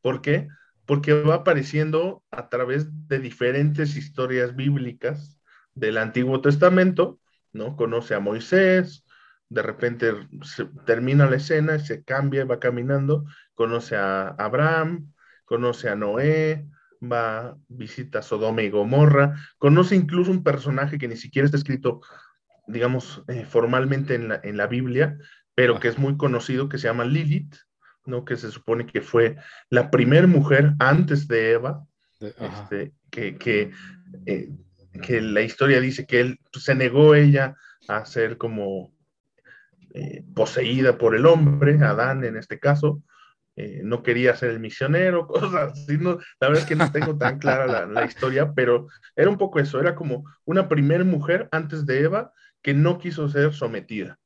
¿Por 0.00 0.22
qué? 0.22 0.48
Porque 0.86 1.12
va 1.12 1.36
apareciendo 1.36 2.22
a 2.30 2.48
través 2.48 2.86
de 3.08 3.18
diferentes 3.18 3.96
historias 3.96 4.54
bíblicas 4.54 5.40
del 5.74 5.98
Antiguo 5.98 6.40
Testamento, 6.40 7.20
¿no? 7.52 7.76
Conoce 7.76 8.14
a 8.14 8.20
Moisés, 8.20 9.04
de 9.48 9.62
repente 9.62 10.12
se 10.42 10.64
termina 10.86 11.28
la 11.28 11.36
escena, 11.36 11.78
se 11.78 12.02
cambia, 12.02 12.44
va 12.44 12.58
caminando, 12.58 13.24
conoce 13.54 13.96
a 13.96 14.28
Abraham, 14.28 15.12
conoce 15.44 15.88
a 15.88 15.96
Noé, 15.96 16.66
va, 17.02 17.56
visita 17.68 18.22
Sodoma 18.22 18.62
y 18.62 18.70
Gomorra, 18.70 19.36
conoce 19.58 19.96
incluso 19.96 20.30
un 20.30 20.42
personaje 20.42 20.98
que 20.98 21.08
ni 21.08 21.16
siquiera 21.16 21.46
está 21.46 21.56
escrito, 21.56 22.00
digamos, 22.66 23.22
eh, 23.28 23.44
formalmente 23.44 24.14
en 24.14 24.28
la, 24.28 24.40
en 24.42 24.56
la 24.56 24.66
Biblia, 24.66 25.18
pero 25.54 25.80
que 25.80 25.88
es 25.88 25.98
muy 25.98 26.16
conocido, 26.16 26.68
que 26.68 26.78
se 26.78 26.88
llama 26.88 27.04
Lilith, 27.04 27.56
¿no? 28.04 28.24
Que 28.24 28.36
se 28.36 28.50
supone 28.50 28.86
que 28.86 29.00
fue 29.00 29.36
la 29.70 29.90
primera 29.90 30.26
mujer 30.26 30.74
antes 30.78 31.28
de 31.28 31.52
Eva, 31.52 31.84
este, 32.20 32.92
que, 33.10 33.36
que, 33.36 33.72
eh, 34.26 34.50
que, 35.02 35.20
la 35.20 35.42
historia 35.42 35.80
dice 35.80 36.06
que 36.06 36.20
él 36.20 36.40
pues, 36.52 36.64
se 36.64 36.74
negó 36.74 37.14
ella 37.14 37.56
a 37.88 38.04
ser 38.04 38.38
como 38.38 38.94
eh, 39.94 40.24
poseída 40.34 40.98
por 40.98 41.16
el 41.16 41.26
hombre, 41.26 41.78
Adán 41.82 42.24
en 42.24 42.36
este 42.36 42.58
caso, 42.58 43.02
eh, 43.54 43.82
no 43.84 44.02
quería 44.02 44.34
ser 44.34 44.50
el 44.50 44.60
misionero, 44.60 45.26
cosas 45.28 45.72
así. 45.72 45.98
No, 45.98 46.18
la 46.40 46.48
verdad 46.48 46.62
es 46.62 46.68
que 46.68 46.76
no 46.76 46.90
tengo 46.90 47.16
tan 47.16 47.38
clara 47.38 47.86
la, 47.86 48.04
historia, 48.04 48.52
pero 48.54 48.88
era 49.14 49.28
un 49.28 49.38
poco 49.38 49.60
eso, 49.60 49.80
era 49.80 49.94
como 49.94 50.24
una 50.44 50.68
primera 50.68 51.04
mujer 51.04 51.48
antes 51.52 51.84
de 51.86 52.00
Eva 52.00 52.32
que 52.62 52.74
no 52.74 52.98
quiso 52.98 53.28
ser 53.28 53.52
sometida. 53.52 54.18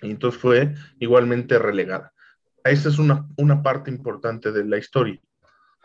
Y 0.00 0.10
entonces 0.10 0.40
fue 0.40 0.74
igualmente 0.98 1.58
relegada. 1.58 2.12
Esa 2.64 2.88
es 2.88 2.98
una, 2.98 3.26
una 3.36 3.62
parte 3.62 3.90
importante 3.90 4.52
de 4.52 4.64
la 4.64 4.78
historia. 4.78 5.20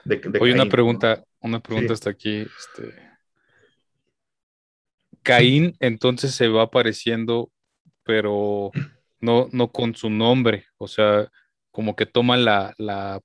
De, 0.05 0.21
Oye, 0.39 0.53
una 0.53 0.67
pregunta, 0.67 1.23
una 1.39 1.59
pregunta 1.59 1.93
hasta 1.93 2.09
aquí. 2.09 2.41
Este... 2.41 2.93
Caín 5.23 5.75
entonces 5.79 6.33
se 6.33 6.47
va 6.47 6.63
apareciendo, 6.63 7.51
pero 8.03 8.71
no, 9.19 9.49
no 9.51 9.71
con 9.71 9.95
su 9.95 10.09
nombre. 10.09 10.67
O 10.77 10.87
sea, 10.87 11.29
como 11.77 11.95
que 11.95 12.07
toma 12.07 12.37
la, 12.37 13.21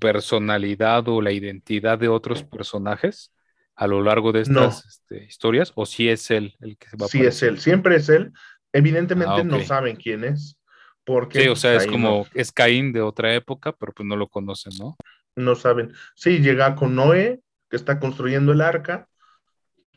personalidad 0.00 1.06
o 1.06 1.22
la 1.22 1.30
identidad 1.30 1.96
de 2.00 2.08
otros 2.08 2.42
personajes 2.42 3.32
a 3.76 3.86
lo 3.86 4.02
largo 4.02 4.32
de 4.32 4.40
estas 4.40 4.84
este, 4.84 5.24
historias, 5.26 5.70
o 5.76 5.86
si 5.86 6.08
es 6.08 6.28
él 6.32 6.56
el 6.58 6.76
que 6.76 6.88
se 6.88 6.96
va 6.96 7.06
a 7.06 7.08
Sí 7.08 7.20
es 7.20 7.40
él, 7.44 7.60
siempre 7.60 7.94
es 7.94 8.08
él. 8.08 8.32
Evidentemente 8.72 9.42
ah, 9.42 9.44
no 9.44 9.60
saben 9.60 9.94
quién 9.94 10.24
es. 10.24 10.58
Porque 11.04 11.42
sí, 11.42 11.48
o 11.48 11.54
sea, 11.54 11.76
es 11.76 11.86
como, 11.86 12.26
es 12.34 12.50
Caín 12.50 12.92
de 12.92 13.02
otra 13.02 13.32
época, 13.36 13.70
pero 13.70 13.92
pues 13.92 14.04
no 14.04 14.16
lo 14.16 14.26
conocen, 14.26 14.72
¿no? 14.80 14.96
No 15.36 15.54
saben. 15.54 15.92
Sí, 16.16 16.40
llega 16.40 16.74
con 16.74 16.96
Noé, 16.96 17.40
que 17.70 17.76
está 17.76 18.00
construyendo 18.00 18.50
el 18.50 18.62
arca, 18.62 19.06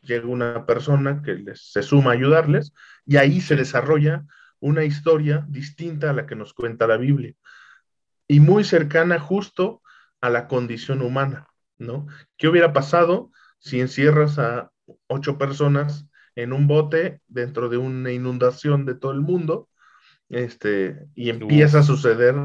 llega 0.03 0.27
una 0.27 0.67
persona 0.67 1.23
que 1.25 1.33
les, 1.33 1.71
se 1.71 1.81
suma 1.81 2.11
a 2.11 2.13
ayudarles, 2.13 2.71
y 3.03 3.17
ahí 3.17 3.41
se 3.41 3.55
desarrolla 3.55 4.25
una 4.59 4.83
historia 4.83 5.43
distinta 5.49 6.11
a 6.11 6.13
la 6.13 6.27
que 6.27 6.35
nos 6.35 6.53
cuenta 6.53 6.85
la 6.85 6.97
Biblia 6.97 7.33
y 8.27 8.39
muy 8.39 8.63
cercana 8.63 9.19
justo 9.19 9.81
a 10.21 10.29
la 10.29 10.47
condición 10.47 11.01
humana, 11.01 11.47
¿no? 11.77 12.07
¿Qué 12.37 12.47
hubiera 12.47 12.73
pasado 12.73 13.31
si 13.59 13.79
encierras 13.79 14.39
a 14.39 14.71
ocho 15.07 15.37
personas 15.37 16.07
en 16.35 16.53
un 16.53 16.67
bote 16.67 17.21
dentro 17.27 17.69
de 17.69 17.77
una 17.77 18.11
inundación 18.11 18.85
de 18.85 18.95
todo 18.95 19.11
el 19.11 19.21
mundo? 19.21 19.69
Este, 20.29 21.07
y 21.13 21.29
empieza 21.29 21.79
a 21.79 21.83
suceder 21.83 22.35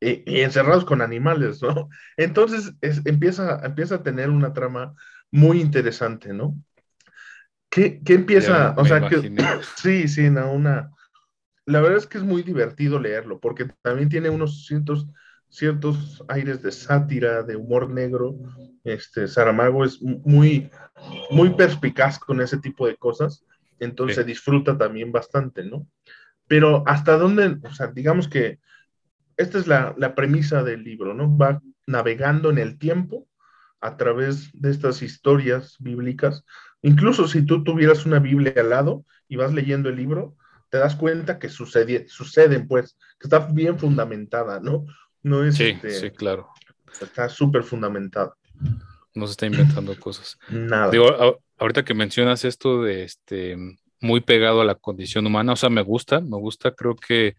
y, 0.00 0.40
encerrados 0.40 0.84
con 0.84 1.00
animales, 1.00 1.62
¿no? 1.62 1.88
Entonces 2.16 2.72
empieza, 2.80 3.60
empieza 3.64 3.96
a 3.96 4.02
tener 4.02 4.30
una 4.30 4.52
trama 4.52 4.94
muy 5.30 5.60
interesante, 5.60 6.32
¿no? 6.32 6.56
¿Qué, 7.68 8.02
empieza? 8.06 8.74
o 8.76 8.84
sea, 8.84 9.08
que, 9.08 9.32
sí, 9.76 10.06
sí, 10.06 10.28
no, 10.28 10.52
una, 10.52 10.90
la 11.66 11.80
verdad 11.80 11.98
es 11.98 12.06
que 12.06 12.18
es 12.18 12.24
muy 12.24 12.42
divertido 12.42 12.98
leerlo, 12.98 13.38
porque 13.40 13.66
también 13.82 14.08
tiene 14.08 14.30
unos 14.30 14.66
ciertos, 14.66 15.06
ciertos 15.48 16.22
aires 16.28 16.62
de 16.62 16.72
sátira, 16.72 17.42
de 17.42 17.56
humor 17.56 17.88
negro. 17.90 18.36
Este, 18.84 19.28
Saramago 19.28 19.84
es 19.84 20.00
muy, 20.02 20.70
muy 21.30 21.54
perspicaz 21.54 22.18
con 22.18 22.40
ese 22.40 22.58
tipo 22.58 22.86
de 22.86 22.96
cosas. 22.96 23.44
entonces 23.78 24.16
se 24.16 24.24
disfruta 24.24 24.76
también 24.76 25.12
bastante, 25.12 25.64
¿no? 25.64 25.86
Pero 26.46 26.82
hasta 26.86 27.16
dónde, 27.16 27.58
o 27.62 27.72
sea, 27.72 27.88
digamos 27.88 28.28
que 28.28 28.58
esta 29.36 29.58
es 29.58 29.66
la, 29.66 29.94
la 29.96 30.14
premisa 30.14 30.62
del 30.62 30.84
libro, 30.84 31.14
¿no? 31.14 31.36
Va 31.36 31.62
navegando 31.86 32.50
en 32.50 32.58
el 32.58 32.78
tiempo 32.78 33.28
a 33.80 33.96
través 33.96 34.50
de 34.52 34.70
estas 34.70 35.02
historias 35.02 35.76
bíblicas. 35.80 36.44
Incluso 36.82 37.26
si 37.26 37.44
tú 37.44 37.64
tuvieras 37.64 38.06
una 38.06 38.20
Biblia 38.20 38.54
al 38.56 38.70
lado 38.70 39.04
y 39.28 39.36
vas 39.36 39.52
leyendo 39.52 39.88
el 39.88 39.96
libro, 39.96 40.36
te 40.72 40.78
das 40.78 40.96
cuenta 40.96 41.38
que 41.38 41.50
sucede, 41.50 42.08
suceden, 42.08 42.66
pues, 42.66 42.96
que 43.20 43.26
está 43.26 43.40
bien 43.40 43.78
fundamentada, 43.78 44.58
¿no? 44.58 44.86
No 45.22 45.44
es. 45.44 45.56
Sí, 45.56 45.64
este, 45.64 45.90
sí, 45.90 46.10
claro. 46.10 46.48
Está 46.98 47.28
súper 47.28 47.62
fundamentada. 47.62 48.34
No 49.14 49.26
se 49.26 49.32
está 49.32 49.44
inventando 49.44 49.94
cosas. 50.00 50.38
Nada. 50.48 50.90
Digo, 50.90 51.08
a- 51.10 51.36
ahorita 51.58 51.84
que 51.84 51.92
mencionas 51.92 52.46
esto 52.46 52.82
de 52.82 53.04
este 53.04 53.58
muy 54.00 54.22
pegado 54.22 54.62
a 54.62 54.64
la 54.64 54.74
condición 54.74 55.26
humana, 55.26 55.52
o 55.52 55.56
sea, 55.56 55.68
me 55.68 55.82
gusta, 55.82 56.22
me 56.22 56.38
gusta, 56.38 56.74
creo 56.74 56.96
que, 56.96 57.36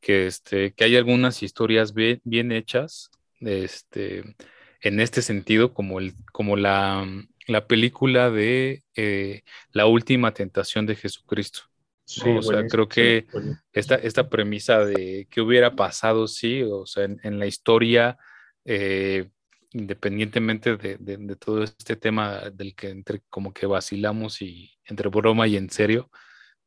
que, 0.00 0.26
este, 0.26 0.72
que 0.74 0.82
hay 0.82 0.96
algunas 0.96 1.44
historias 1.44 1.94
bien, 1.94 2.20
bien 2.24 2.50
hechas 2.50 3.12
este, 3.38 4.34
en 4.80 4.98
este 4.98 5.22
sentido, 5.22 5.72
como, 5.72 6.00
el, 6.00 6.14
como 6.32 6.56
la, 6.56 7.06
la 7.46 7.66
película 7.68 8.28
de 8.32 8.82
eh, 8.96 9.42
La 9.70 9.86
última 9.86 10.34
tentación 10.34 10.84
de 10.84 10.96
Jesucristo. 10.96 11.60
Sí, 12.06 12.20
o 12.38 12.42
sea, 12.42 12.60
creo 12.68 12.88
que 12.88 13.26
esta, 13.72 13.96
esta 13.96 14.28
premisa 14.30 14.84
de 14.84 15.26
qué 15.30 15.40
hubiera 15.40 15.74
pasado, 15.74 16.28
sí, 16.28 16.62
o 16.62 16.86
sea, 16.86 17.04
en, 17.04 17.18
en 17.24 17.38
la 17.38 17.46
historia, 17.46 18.16
eh, 18.64 19.28
independientemente 19.72 20.76
de, 20.76 20.96
de- 20.98 21.16
de 21.18 21.36
todo 21.36 21.62
este 21.64 21.96
tema 21.96 22.48
del 22.50 22.74
que 22.74 22.88
entre 22.90 23.20
como 23.28 23.52
que 23.52 23.66
vacilamos 23.66 24.40
y 24.40 24.70
entre 24.84 25.08
broma 25.08 25.46
y 25.48 25.56
en 25.56 25.68
serio, 25.68 26.10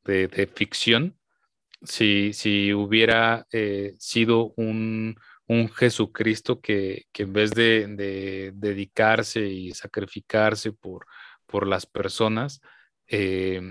de, 0.03 0.27
de 0.27 0.45
ficción, 0.47 1.17
si, 1.83 2.33
si 2.33 2.73
hubiera 2.73 3.47
eh, 3.53 3.95
sido 3.97 4.53
un, 4.57 5.15
un 5.47 5.69
Jesucristo 5.69 6.59
que, 6.59 7.05
que 7.13 7.23
en 7.23 7.33
vez 7.33 7.51
de, 7.51 7.87
de 7.87 8.51
dedicarse 8.53 9.47
y 9.47 9.71
sacrificarse 9.71 10.73
por, 10.73 11.05
por 11.45 11.65
las 11.65 11.85
personas, 11.85 12.59
eh, 13.07 13.61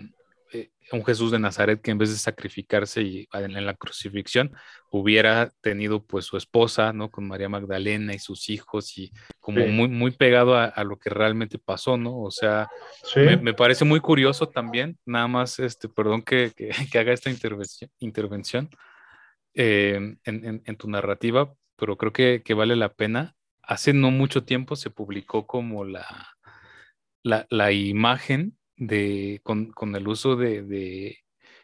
eh, 0.52 0.70
un 0.92 1.04
Jesús 1.04 1.30
de 1.30 1.38
Nazaret 1.38 1.80
que 1.82 1.90
en 1.90 1.98
vez 1.98 2.10
de 2.10 2.16
sacrificarse 2.16 3.02
y, 3.02 3.28
en, 3.32 3.56
en 3.56 3.66
la 3.66 3.74
crucifixión 3.74 4.52
hubiera 4.90 5.50
tenido 5.60 6.04
pues 6.04 6.24
su 6.24 6.36
esposa, 6.36 6.92
¿no? 6.92 7.10
Con 7.10 7.28
María 7.28 7.48
Magdalena 7.48 8.14
y 8.14 8.18
sus 8.18 8.48
hijos 8.48 8.96
y 8.96 9.12
como 9.40 9.64
Sí. 9.64 9.70
muy, 9.70 9.88
muy 9.88 10.10
pegado 10.12 10.56
a, 10.56 10.64
a 10.64 10.84
lo 10.84 10.98
que 10.98 11.10
realmente 11.10 11.58
pasó, 11.58 11.96
¿no? 11.96 12.18
O 12.20 12.30
sea, 12.30 12.68
Sí, 13.04 13.20
me, 13.20 13.36
me 13.36 13.54
parece 13.54 13.84
muy 13.84 14.00
curioso 14.00 14.48
también, 14.48 14.98
nada 15.06 15.28
más, 15.28 15.58
este, 15.58 15.88
perdón 15.88 16.22
que, 16.22 16.52
que- 16.56 16.70
que 16.92 16.98
haga 16.98 17.12
esta 17.12 17.30
intervención, 17.30 17.90
intervención 17.98 18.70
eh, 19.54 19.94
en, 20.24 20.44
en- 20.44 20.62
en 20.64 20.76
tu 20.76 20.88
narrativa, 20.88 21.52
pero 21.76 21.96
creo 21.96 22.12
que, 22.12 22.42
que 22.44 22.54
vale 22.54 22.76
la 22.76 22.92
pena. 22.92 23.34
Hace 23.62 23.92
no 23.92 24.10
mucho 24.10 24.44
tiempo 24.44 24.76
se 24.76 24.90
publicó 24.90 25.46
como 25.46 25.84
la, 25.84 26.06
la, 27.22 27.46
la 27.50 27.72
imagen 27.72 28.57
de, 28.78 29.40
con, 29.44 29.72
con 29.72 29.96
el 29.96 30.08
uso 30.08 30.36
de, 30.36 30.62
de 30.62 31.18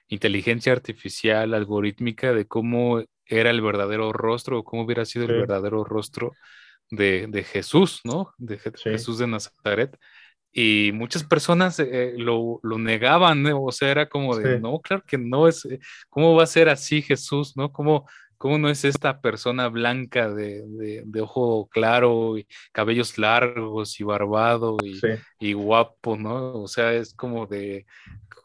inteligencia 0.08 0.72
artificial 0.72 1.54
algorítmica 1.54 2.32
de 2.34 2.46
cómo 2.46 3.02
era 3.26 3.50
el 3.50 3.62
verdadero 3.62 4.12
rostro 4.12 4.60
o 4.60 4.64
cómo 4.64 4.84
hubiera 4.84 5.04
sido 5.06 5.26
Sí. 5.26 5.32
el 5.32 5.34
verdadero 5.34 5.84
rostro 5.84 6.32
de, 6.90 7.26
de 7.28 7.44
Jesús, 7.44 8.00
¿no? 8.04 8.34
De 8.38 8.58
Je- 8.58 8.76
Sí. 8.76 8.90
Jesús 8.90 9.18
de 9.18 9.26
Nazaret. 9.28 9.96
Y 10.52 10.92
muchas 10.94 11.24
personas 11.24 11.80
eh, 11.80 12.14
lo, 12.16 12.60
lo 12.62 12.78
negaban, 12.78 13.42
¿no? 13.42 13.62
O 13.64 13.72
sea, 13.72 13.90
era 13.90 14.08
como 14.08 14.36
de, 14.36 14.56
Sí. 14.56 14.60
no, 14.60 14.80
claro 14.80 15.02
que 15.06 15.18
no 15.18 15.48
es, 15.48 15.64
eh, 15.66 15.80
¿cómo 16.08 16.34
va 16.36 16.44
a 16.44 16.46
ser 16.46 16.68
así 16.68 17.02
Jesús, 17.02 17.56
¿no? 17.56 17.72
¿Cómo, 17.72 18.08
cómo 18.44 18.58
no 18.58 18.68
es 18.70 18.84
esta 18.84 19.20
persona 19.22 19.68
blanca 19.68 20.30
de, 20.30 20.62
de- 20.66 21.02
de 21.06 21.20
ojo 21.22 21.68
claro 21.70 22.38
y 22.38 22.46
cabellos 22.72 23.18
largos 23.18 23.98
y 24.00 24.04
barbado 24.04 24.84
y, 24.84 25.02
sí, 25.02 25.08
y 25.38 25.54
guapo, 25.54 26.16
¿no? 26.18 26.54
O 26.62 26.68
sea, 26.68 26.92
es 26.94 27.14
como 27.14 27.46
de, 27.46 27.86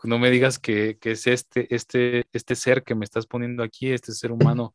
no 0.03 0.19
me 0.19 0.31
digas 0.31 0.59
que, 0.59 0.97
que 0.99 1.11
es 1.11 1.27
este, 1.27 1.73
este, 1.75 2.25
este 2.33 2.55
ser 2.55 2.83
que 2.83 2.95
me 2.95 3.05
estás 3.05 3.25
poniendo 3.27 3.63
aquí, 3.63 3.91
este 3.91 4.13
ser 4.13 4.31
humano, 4.31 4.73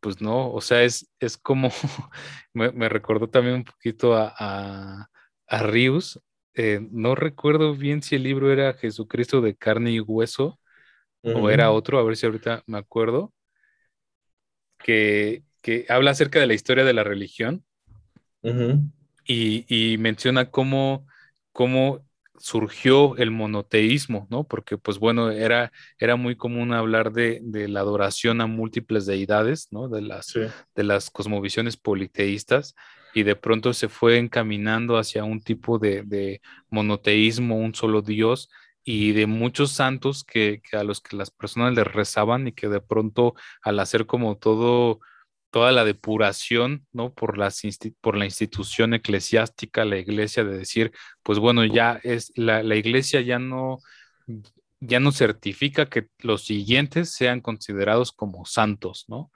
pues 0.00 0.20
no, 0.22 0.52
o 0.52 0.60
sea, 0.62 0.82
es, 0.84 1.10
es 1.20 1.38
como, 1.38 1.70
me, 2.54 2.72
me 2.72 2.88
recordó 2.88 3.28
también 3.30 3.56
un 3.56 3.64
poquito 3.64 4.14
a, 4.16 4.34
a, 4.38 5.08
a 5.48 5.62
Rius, 5.64 6.20
eh, 6.54 6.80
no 6.92 7.14
recuerdo 7.16 7.74
bien 7.76 8.02
si 8.02 8.16
el 8.16 8.24
libro 8.24 8.52
era 8.52 8.74
Jesucristo 8.74 9.40
de 9.42 9.56
carne 9.56 9.92
y 9.92 10.00
hueso 10.00 10.60
o 11.30 11.50
era 11.50 11.70
otro, 11.72 11.98
a 11.98 12.04
ver 12.04 12.16
si 12.16 12.26
ahorita 12.26 12.62
me 12.66 12.78
acuerdo, 12.78 13.32
que, 14.82 15.44
que 15.62 15.86
habla 15.88 16.12
acerca 16.12 16.40
de 16.40 16.46
la 16.46 16.54
historia 16.54 16.84
de 16.84 16.94
la 16.94 17.04
religión 17.04 17.64
y, 19.24 19.64
y 19.94 19.98
menciona 19.98 20.50
cómo, 20.50 21.06
cómo 21.52 22.04
surgió 22.38 23.16
el 23.16 23.30
monoteísmo, 23.30 24.26
¿no? 24.30 24.44
Porque, 24.44 24.78
pues 24.78 24.98
bueno, 24.98 25.30
era, 25.30 25.72
era 25.98 26.16
muy 26.16 26.36
común 26.36 26.72
hablar 26.72 27.12
de, 27.12 27.40
de 27.42 27.68
la 27.68 27.80
adoración 27.80 28.40
a 28.40 28.46
múltiples 28.46 29.06
deidades, 29.06 29.68
¿no? 29.70 29.88
De 29.88 30.00
las, 30.02 30.32
Sí, 30.32 30.40
de 30.74 30.84
las 30.84 31.10
cosmovisiones 31.10 31.76
politeístas 31.76 32.74
y 33.12 33.24
de 33.24 33.36
pronto 33.36 33.72
se 33.74 33.88
fue 33.88 34.18
encaminando 34.18 34.96
hacia 34.96 35.24
un 35.24 35.42
tipo 35.42 35.78
de, 35.78 36.02
de 36.04 36.40
monoteísmo, 36.70 37.58
un 37.58 37.74
solo 37.74 38.02
Dios 38.02 38.48
y 38.84 39.12
de 39.12 39.26
muchos 39.26 39.72
santos 39.72 40.24
que, 40.24 40.62
que 40.68 40.76
a 40.76 40.84
los 40.84 41.00
que 41.00 41.16
las 41.16 41.30
personas 41.30 41.74
les 41.74 41.86
rezaban 41.86 42.48
y 42.48 42.52
que 42.52 42.68
de 42.68 42.80
pronto 42.80 43.34
al 43.62 43.78
hacer 43.80 44.06
como 44.06 44.36
todo 44.36 45.00
toda 45.50 45.72
la 45.72 45.84
depuración, 45.84 46.86
¿no? 46.92 47.12
Por, 47.12 47.36
las 47.36 47.60
por 48.00 48.16
la 48.16 48.24
institución 48.24 48.94
eclesiástica, 48.94 49.84
la 49.84 49.98
iglesia, 49.98 50.44
de 50.44 50.56
decir, 50.56 50.92
pues 51.22 51.38
bueno, 51.38 51.64
ya 51.64 52.00
es, 52.02 52.32
la, 52.36 52.62
la 52.62 52.76
iglesia 52.76 53.20
ya 53.20 53.38
no, 53.38 53.80
ya 54.80 55.00
no 55.00 55.12
certifica 55.12 55.86
que 55.88 56.08
los 56.20 56.44
siguientes 56.44 57.12
sean 57.12 57.40
considerados 57.40 58.12
como 58.12 58.46
santos, 58.46 59.04
¿no? 59.08 59.30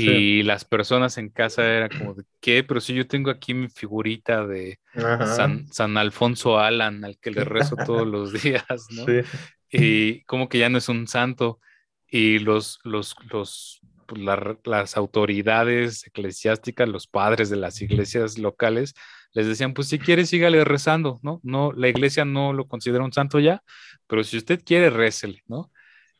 Y 0.00 0.42
las 0.44 0.64
personas 0.64 1.18
en 1.18 1.30
casa 1.30 1.64
era 1.66 1.90
como 1.90 2.14
de, 2.14 2.24
¿qué? 2.40 2.62
Pero 2.64 2.80
si 2.80 2.94
yo 2.94 3.06
tengo 3.08 3.30
aquí 3.30 3.54
mi 3.54 3.68
figurita 3.68 4.46
de. 4.46 4.78
San, 5.20 5.66
San 5.72 5.96
Alfonso 5.98 6.58
Alan, 6.58 7.04
al 7.04 7.18
que 7.18 7.30
le 7.32 7.44
rezo 7.44 7.78
todos 7.78 8.06
los 8.06 8.32
días, 8.32 8.88
¿no? 8.90 9.14
Sí, 9.14 9.22
y 9.70 10.22
como 10.24 10.48
que 10.48 10.58
ya 10.58 10.68
no 10.68 10.78
es 10.78 10.88
un 10.88 11.06
santo 11.08 11.60
y 12.08 12.38
los, 12.38 12.78
los, 12.84 13.14
los, 13.30 13.82
pues, 14.06 14.20
la- 14.22 14.58
las 14.64 14.96
autoridades 14.96 16.06
eclesiásticas, 16.06 16.88
los 16.88 17.06
padres 17.06 17.50
de 17.50 17.56
las 17.56 17.80
iglesias 17.82 18.38
locales, 18.38 18.94
les 19.32 19.46
decían, 19.46 19.74
pues 19.74 19.88
si 19.88 19.98
quiere, 19.98 20.24
sígale 20.26 20.64
rezando, 20.64 21.20
¿no? 21.22 21.40
No, 21.42 21.72
la 21.72 21.88
iglesia 21.88 22.24
no 22.24 22.52
lo 22.52 22.66
considera 22.68 23.04
un 23.04 23.12
santo 23.12 23.40
ya, 23.40 23.62
pero 24.06 24.24
si 24.24 24.38
usted 24.38 24.62
quiere, 24.64 24.90
récele, 24.90 25.42
¿no? 25.46 25.70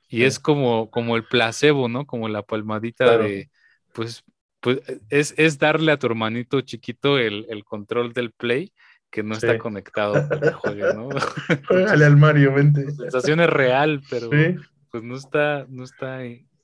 Y 0.08 0.22
Sí. 0.22 0.24
es 0.24 0.38
como, 0.40 0.90
como 0.90 1.16
el 1.16 1.24
placebo, 1.26 1.88
¿no? 1.88 2.06
Como 2.06 2.28
la 2.28 2.42
palmadita 2.42 3.04
Claro. 3.04 3.18
de, 3.18 3.50
pues, 3.98 4.22
pues 4.60 4.78
es, 5.10 5.34
es 5.36 5.58
darle 5.58 5.90
a 5.90 5.98
tu 5.98 6.06
hermanito 6.06 6.60
chiquito 6.60 7.18
el, 7.18 7.46
el 7.48 7.64
control 7.64 8.12
del 8.12 8.30
play 8.30 8.72
que 9.10 9.24
no 9.24 9.34
está 9.34 9.58
conectado 9.58 10.28
juegue, 10.54 10.94
¿no? 10.94 11.08
Juégale 11.68 12.04
al 12.04 12.16
Mario, 12.16 12.54
vente. 12.54 12.84
La 12.84 12.92
sensación 12.92 13.40
es 13.40 13.50
real, 13.50 14.00
pero 14.08 14.30
Sí, 14.30 14.54
pues 14.92 15.02
no 15.02 15.16
está, 15.16 15.66
no 15.68 15.82
está 15.82 16.20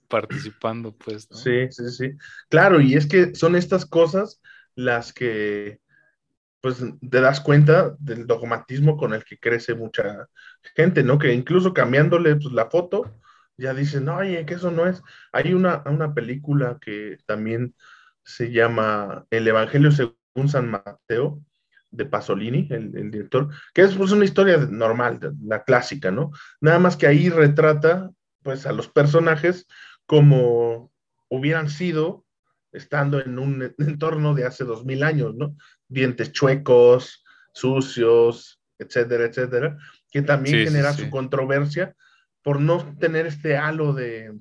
participando, 0.07 0.93
pues. 0.93 1.29
¿no? 1.29 1.37
sí, 1.37 1.67
sí, 1.71 1.89
sí. 1.89 2.13
Claro, 2.49 2.81
y 2.81 2.95
es 2.95 3.07
que 3.09 3.35
son 3.35 3.57
estas 3.57 3.85
cosas 3.85 4.41
las 4.77 5.13
que, 5.13 5.81
pues, 6.61 6.85
te 7.11 7.21
das 7.21 7.41
cuenta 7.41 7.97
del 7.99 8.29
dogmatismo 8.29 8.97
con 8.97 9.13
el 9.13 9.25
que 9.25 9.39
crece 9.39 9.75
mucha 9.75 10.29
gente, 10.77 11.03
¿no? 11.03 11.19
Que 11.19 11.33
incluso 11.33 11.75
cambiándole 11.75 12.37
pues, 12.37 12.55
la 12.55 12.71
foto, 12.71 13.11
ya 13.57 13.75
dicen, 13.75 14.09
oye, 14.09 14.45
que 14.47 14.55
eso 14.55 14.71
no 14.71 14.87
es. 14.87 15.03
Hay 15.33 15.55
una, 15.55 15.83
una 15.87 16.15
película 16.15 16.79
que 16.81 17.19
también 17.27 17.75
se 18.25 18.51
llama 18.51 19.27
El 19.31 19.47
Evangelio 19.47 19.93
según 19.93 20.49
San 20.49 20.71
Mateo, 20.71 21.41
de 21.91 22.07
Pasolini, 22.07 22.67
el, 22.71 22.97
el 22.97 23.11
director, 23.11 23.51
que 23.73 23.83
es 23.83 23.95
pues, 23.95 24.11
una 24.11 24.25
historia 24.25 24.57
normal, 24.57 25.21
la 25.43 25.63
clásica, 25.63 26.11
¿no? 26.11 26.33
Nada 26.61 26.81
más 26.81 26.97
que 26.97 27.07
ahí 27.07 27.29
retrata, 27.29 28.11
pues, 28.43 28.67
a 28.67 28.73
los 28.73 28.89
personajes 28.89 29.67
como 30.07 30.91
hubieran 31.29 31.71
sido 31.71 32.25
estando 32.73 33.21
en 33.21 33.39
un 33.39 33.75
entorno 33.79 34.35
de 34.35 34.45
hace 34.45 34.65
dos 34.65 34.85
mil 34.85 35.05
años, 35.05 35.37
¿no? 35.37 35.57
Dientes 35.87 36.33
chuecos, 36.33 37.25
sucios, 37.53 38.61
etcétera, 38.79 39.27
etcétera, 39.27 39.79
que 40.11 40.23
también 40.23 40.57
Sí, 40.59 40.65
genera 40.65 40.93
sí. 40.93 41.05
su 41.05 41.11
controversia 41.11 41.95
por 42.45 42.61
no 42.61 42.97
tener 43.01 43.27
este 43.27 43.57
halo 43.57 43.93
de, 43.93 44.39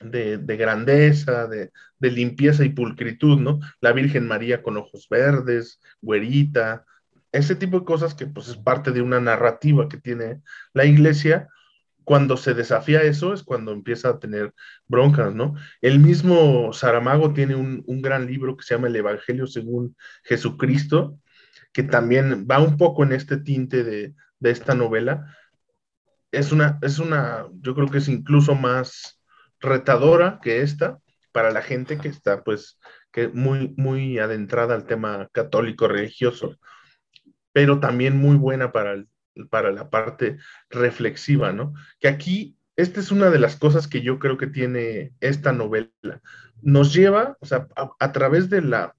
de, 0.00 0.38
de 0.38 0.56
grandeza, 0.56 1.48
de, 1.48 1.72
de 1.98 2.10
limpieza 2.12 2.64
y 2.64 2.68
pulcritud, 2.68 3.40
¿no? 3.40 3.58
La 3.80 3.90
Virgen 3.90 4.28
María 4.28 4.62
con 4.62 4.76
ojos 4.76 5.08
verdes, 5.10 5.80
güerita, 6.00 6.84
ese 7.32 7.54
tipo 7.56 7.80
de 7.80 7.84
cosas 7.84 8.14
que 8.14 8.26
pues 8.26 8.48
es 8.48 8.56
parte 8.56 8.92
de 8.92 9.02
una 9.02 9.20
narrativa 9.20 9.88
que 9.88 9.98
tiene 9.98 10.40
la 10.72 10.84
iglesia, 10.84 11.48
cuando 12.04 12.36
se 12.36 12.54
desafía 12.54 13.02
eso 13.02 13.32
es 13.34 13.42
cuando 13.42 13.72
empieza 13.72 14.10
a 14.10 14.18
tener 14.20 14.54
broncas, 14.86 15.34
¿no? 15.34 15.56
El 15.80 15.98
mismo 15.98 16.72
Saramago 16.72 17.32
tiene 17.32 17.56
un, 17.56 17.82
gran 18.00 18.28
libro 18.28 18.56
que 18.56 18.62
se 18.62 18.74
llama 18.74 18.86
El 18.86 18.94
Evangelio 18.94 19.48
según 19.48 19.96
Jesucristo, 20.22 21.18
que 21.72 21.82
también 21.82 22.46
va 22.48 22.60
un 22.60 22.76
poco 22.76 23.02
en 23.02 23.12
este 23.12 23.38
tinte 23.38 23.82
de, 23.82 24.14
esta 24.40 24.76
novela. 24.76 25.36
Es 26.32 26.52
una, 26.52 26.78
es 26.82 26.98
una, 26.98 27.46
yo 27.60 27.74
creo 27.74 27.88
que 27.88 27.98
es 27.98 28.08
incluso 28.08 28.54
más 28.54 29.20
retadora 29.60 30.40
que 30.42 30.62
esta 30.62 30.98
para 31.32 31.50
la 31.50 31.62
gente 31.62 31.98
que 31.98 32.08
está, 32.08 32.42
pues, 32.44 32.78
que 33.12 33.28
muy, 33.28 33.74
muy 33.76 34.18
adentrada 34.18 34.74
al 34.74 34.86
tema 34.86 35.28
católico 35.32 35.88
religioso, 35.88 36.56
pero 37.52 37.80
también 37.80 38.16
muy 38.16 38.36
buena 38.36 38.72
para 38.72 38.96
para 39.50 39.70
la 39.70 39.90
parte 39.90 40.38
reflexiva, 40.70 41.52
¿no? 41.52 41.74
Que 42.00 42.08
aquí, 42.08 42.56
esta 42.76 43.00
es 43.00 43.10
una 43.10 43.30
de 43.30 43.38
las 43.38 43.56
cosas 43.56 43.88
que 43.88 44.02
yo 44.02 44.18
creo 44.18 44.36
que 44.36 44.46
tiene 44.46 45.12
esta 45.20 45.52
novela. 45.52 45.90
Nos 46.62 46.92
lleva, 46.92 47.36
o 47.40 47.46
sea, 47.46 47.68
a, 47.98 48.12
través 48.12 48.50
de 48.50 48.62
la 48.62 48.94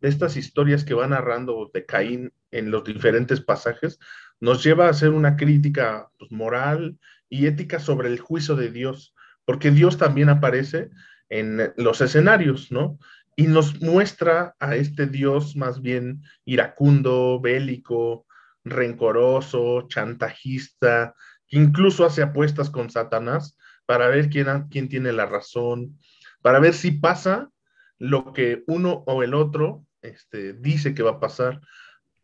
de 0.00 0.08
estas 0.08 0.36
historias 0.36 0.84
que 0.84 0.94
va 0.94 1.06
narrando 1.06 1.70
de 1.72 1.86
Caín 1.86 2.32
en 2.50 2.70
los 2.70 2.84
diferentes 2.84 3.40
pasajes, 3.40 3.98
nos 4.40 4.62
lleva 4.62 4.86
a 4.86 4.90
hacer 4.90 5.10
una 5.10 5.36
crítica 5.36 6.08
pues, 6.18 6.30
moral 6.32 6.98
y 7.28 7.46
ética 7.46 7.78
sobre 7.78 8.08
el 8.08 8.20
juicio 8.20 8.56
de 8.56 8.70
Dios, 8.70 9.14
porque 9.44 9.70
Dios 9.70 9.98
también 9.98 10.28
aparece 10.28 10.90
en 11.28 11.72
los 11.76 12.00
escenarios, 12.00 12.70
¿no? 12.70 12.98
Y 13.36 13.44
nos 13.44 13.80
muestra 13.80 14.54
a 14.60 14.76
este 14.76 15.06
Dios 15.06 15.56
más 15.56 15.80
bien 15.80 16.22
iracundo, 16.44 17.40
bélico, 17.40 18.26
rencoroso, 18.64 19.86
chantajista, 19.88 21.14
que 21.48 21.58
incluso 21.58 22.04
hace 22.04 22.22
apuestas 22.22 22.70
con 22.70 22.90
Satanás 22.90 23.56
para 23.86 24.08
ver 24.08 24.30
quién, 24.30 24.88
tiene 24.88 25.12
la 25.12 25.26
razón, 25.26 25.98
para 26.42 26.58
ver 26.58 26.74
si 26.74 26.92
pasa 26.92 27.50
lo 27.98 28.32
que 28.32 28.62
uno 28.66 29.04
o 29.06 29.22
el 29.22 29.34
otro 29.34 29.84
este, 30.02 30.52
dice 30.54 30.94
que 30.94 31.02
va 31.02 31.12
a 31.12 31.20
pasar. 31.20 31.60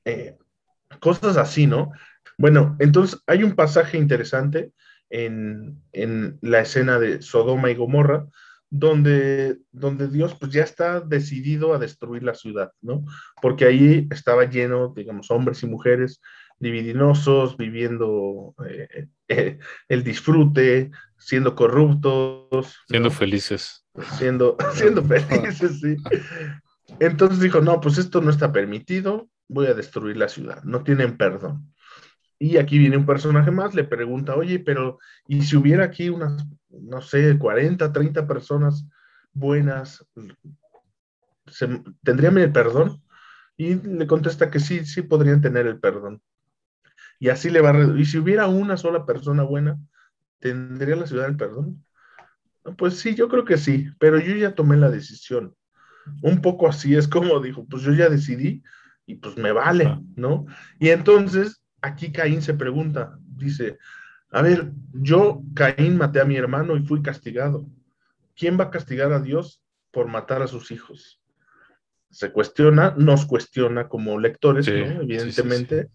Eh, 0.04 0.36
cosas 0.98 1.36
así, 1.36 1.66
¿no? 1.66 1.92
Bueno, 2.38 2.76
entonces 2.78 3.20
hay 3.26 3.44
un 3.44 3.54
pasaje 3.54 3.98
interesante 3.98 4.72
en, 5.10 5.82
en, 5.92 6.38
la 6.40 6.60
escena 6.60 6.98
de 6.98 7.22
Sodoma 7.22 7.70
y 7.70 7.74
Gomorra, 7.74 8.26
donde, 8.70 9.58
donde 9.72 10.08
Dios 10.08 10.36
pues 10.38 10.52
ya 10.52 10.62
está 10.62 11.00
decidido 11.00 11.74
a 11.74 11.78
destruir 11.78 12.22
la 12.22 12.34
ciudad, 12.34 12.72
¿no? 12.80 13.04
Porque 13.42 13.64
ahí 13.64 14.08
estaba 14.10 14.44
lleno, 14.44 14.92
digamos, 14.94 15.30
hombres 15.30 15.62
y 15.62 15.66
mujeres 15.66 16.20
dividinosos, 16.60 17.56
viviendo 17.56 18.54
eh, 18.68 19.08
eh, 19.28 19.58
el 19.88 20.04
disfrute, 20.04 20.90
siendo 21.18 21.56
corruptos. 21.56 22.76
Siendo 22.86 23.10
felices. 23.10 23.84
Siendo, 24.18 24.56
siendo 24.74 25.02
felices, 25.02 25.80
sí. 25.80 25.96
Entonces 27.00 27.40
dijo, 27.40 27.60
no, 27.60 27.80
pues 27.80 27.98
esto 27.98 28.20
no 28.20 28.30
está 28.30 28.52
permitido, 28.52 29.28
voy 29.50 29.66
a 29.66 29.74
destruir 29.74 30.16
la 30.16 30.28
ciudad, 30.28 30.62
no 30.62 30.82
tienen 30.84 31.16
perdón. 31.16 31.72
Y 32.38 32.56
aquí 32.56 32.78
viene 32.78 32.96
un 32.96 33.04
personaje 33.04 33.50
más, 33.50 33.74
le 33.74 33.84
pregunta, 33.84 34.34
oye, 34.34 34.60
pero 34.60 34.98
¿y 35.26 35.42
si 35.42 35.56
hubiera 35.56 35.84
aquí 35.84 36.08
unas, 36.08 36.46
no 36.70 37.02
sé, 37.02 37.36
40, 37.36 37.92
30 37.92 38.26
personas 38.26 38.86
buenas, 39.32 40.06
¿tendrían 42.02 42.38
el 42.38 42.52
perdón? 42.52 43.02
Y 43.56 43.74
le 43.74 44.06
contesta 44.06 44.50
que 44.50 44.60
sí, 44.60 44.86
sí 44.86 45.02
podrían 45.02 45.42
tener 45.42 45.66
el 45.66 45.80
perdón. 45.80 46.22
Y 47.18 47.28
así 47.28 47.50
le 47.50 47.60
va 47.60 47.70
a... 47.70 47.98
Y 47.98 48.06
si 48.06 48.18
hubiera 48.18 48.46
una 48.46 48.78
sola 48.78 49.04
persona 49.04 49.42
buena, 49.42 49.78
¿tendría 50.38 50.96
la 50.96 51.06
ciudad 51.06 51.28
el 51.28 51.36
perdón? 51.36 51.84
Pues 52.78 52.98
sí, 52.98 53.14
yo 53.14 53.28
creo 53.28 53.44
que 53.44 53.58
sí, 53.58 53.90
pero 53.98 54.18
yo 54.18 54.34
ya 54.36 54.54
tomé 54.54 54.76
la 54.76 54.88
decisión. 54.88 55.54
Un 56.22 56.40
poco 56.40 56.68
así 56.68 56.94
es 56.94 57.06
como 57.06 57.40
dijo, 57.40 57.66
pues 57.68 57.82
yo 57.82 57.92
ya 57.92 58.08
decidí 58.08 58.62
y 59.10 59.16
pues 59.16 59.36
me 59.36 59.50
vale, 59.50 59.98
¿no? 60.14 60.46
Y 60.78 60.90
entonces 60.90 61.64
aquí 61.80 62.12
Caín 62.12 62.42
se 62.42 62.54
pregunta, 62.54 63.18
dice, 63.36 63.78
a 64.30 64.40
ver, 64.40 64.70
yo, 64.92 65.42
Caín, 65.54 65.96
maté 65.96 66.20
a 66.20 66.24
mi 66.24 66.36
hermano 66.36 66.76
y 66.76 66.86
fui 66.86 67.02
castigado. 67.02 67.66
¿Quién 68.36 68.58
va 68.58 68.64
a 68.64 68.70
castigar 68.70 69.12
a 69.12 69.20
Dios 69.20 69.62
por 69.90 70.06
matar 70.06 70.42
a 70.42 70.46
sus 70.46 70.70
hijos? 70.70 71.20
Se 72.10 72.30
cuestiona, 72.30 72.94
nos 72.96 73.26
cuestiona 73.26 73.88
como 73.88 74.18
lectores, 74.20 74.68
¿no? 74.68 75.02
evidentemente, 75.02 75.90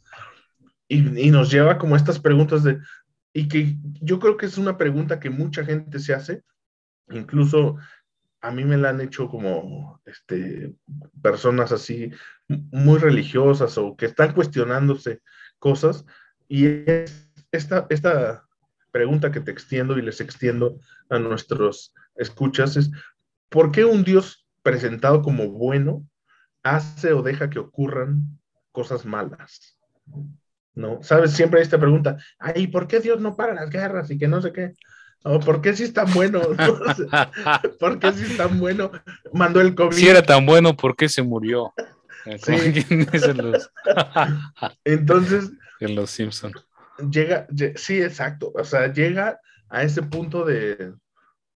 y, 0.89 1.27
y, 1.27 1.31
nos 1.31 1.49
lleva 1.49 1.77
como 1.77 1.95
estas 1.95 2.19
preguntas 2.19 2.63
de, 2.63 2.79
y 3.33 3.47
que 3.47 3.77
yo 4.01 4.19
creo 4.19 4.35
que 4.35 4.45
es 4.45 4.57
una 4.57 4.77
pregunta 4.77 5.19
que 5.19 5.29
mucha 5.29 5.63
gente 5.63 5.99
se 5.99 6.13
hace, 6.13 6.43
incluso 7.09 7.77
a 8.45 8.51
mí 8.51 8.63
me 8.63 8.77
la 8.77 8.89
han 8.89 9.01
hecho 9.01 9.27
como 9.27 9.99
este, 10.05 10.75
personas 11.21 11.71
así 11.71 12.11
muy 12.47 12.99
religiosas 12.99 13.75
o 13.79 13.95
que 13.95 14.05
están 14.05 14.33
cuestionándose 14.33 15.21
cosas. 15.57 16.05
Y 16.47 16.67
esta, 17.51 17.87
esta 17.89 18.45
pregunta 18.91 19.31
que 19.31 19.39
te 19.39 19.49
extiendo 19.49 19.97
y 19.97 20.03
les 20.03 20.21
extiendo 20.21 20.79
a 21.09 21.17
nuestros 21.17 21.91
escuchas 22.15 22.77
es, 22.77 22.91
¿por 23.49 23.71
qué 23.71 23.83
un 23.83 24.03
Dios 24.03 24.47
presentado 24.61 25.23
como 25.23 25.49
bueno 25.49 26.05
hace 26.61 27.13
o 27.13 27.23
deja 27.23 27.49
que 27.49 27.57
ocurran 27.57 28.39
cosas 28.71 29.05
malas? 29.05 29.79
¿No? 30.75 31.01
¿Sabes? 31.01 31.31
Siempre 31.31 31.59
hay 31.59 31.63
esta 31.63 31.79
pregunta, 31.79 32.17
ay, 32.37 32.67
¿por 32.67 32.87
qué 32.87 32.99
Dios 32.99 33.19
no 33.19 33.35
para 33.35 33.55
las 33.55 33.71
guerras 33.71 34.11
y 34.11 34.19
que 34.19 34.27
no 34.27 34.39
sé 34.39 34.53
qué? 34.53 34.73
¿Por 35.45 35.61
qué 35.61 35.75
si 35.75 35.83
es 35.83 35.93
tan 35.93 36.11
bueno? 36.13 36.41
¿Por 37.79 37.99
qué 37.99 38.13
si 38.13 38.23
es 38.23 38.37
tan 38.37 38.59
bueno? 38.59 38.91
Mandó 39.33 39.61
el 39.61 39.75
COVID. 39.75 39.95
Si 39.95 40.07
era 40.07 40.21
tan 40.21 40.45
bueno, 40.45 40.75
¿por 40.75 40.95
qué 40.95 41.09
se 41.09 41.23
murió? 41.23 41.73
Entonces. 44.83 45.51
En 45.79 45.95
los 45.95 46.09
Simpson. 46.09 46.51
Llega, 47.11 47.47
sí, 47.75 48.01
exacto. 48.01 48.51
O 48.55 48.63
sea, 48.63 48.91
llega 48.91 49.39
a 49.69 49.83
ese 49.83 50.01
punto 50.01 50.45
de, 50.45 50.93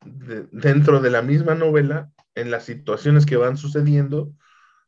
dentro 0.04 1.00
de 1.00 1.11
la 1.11 1.22
misma 1.22 1.54
novela, 1.54 2.11
en 2.35 2.50
las 2.50 2.64
situaciones 2.64 3.24
que 3.24 3.37
van 3.37 3.57
sucediendo, 3.57 4.33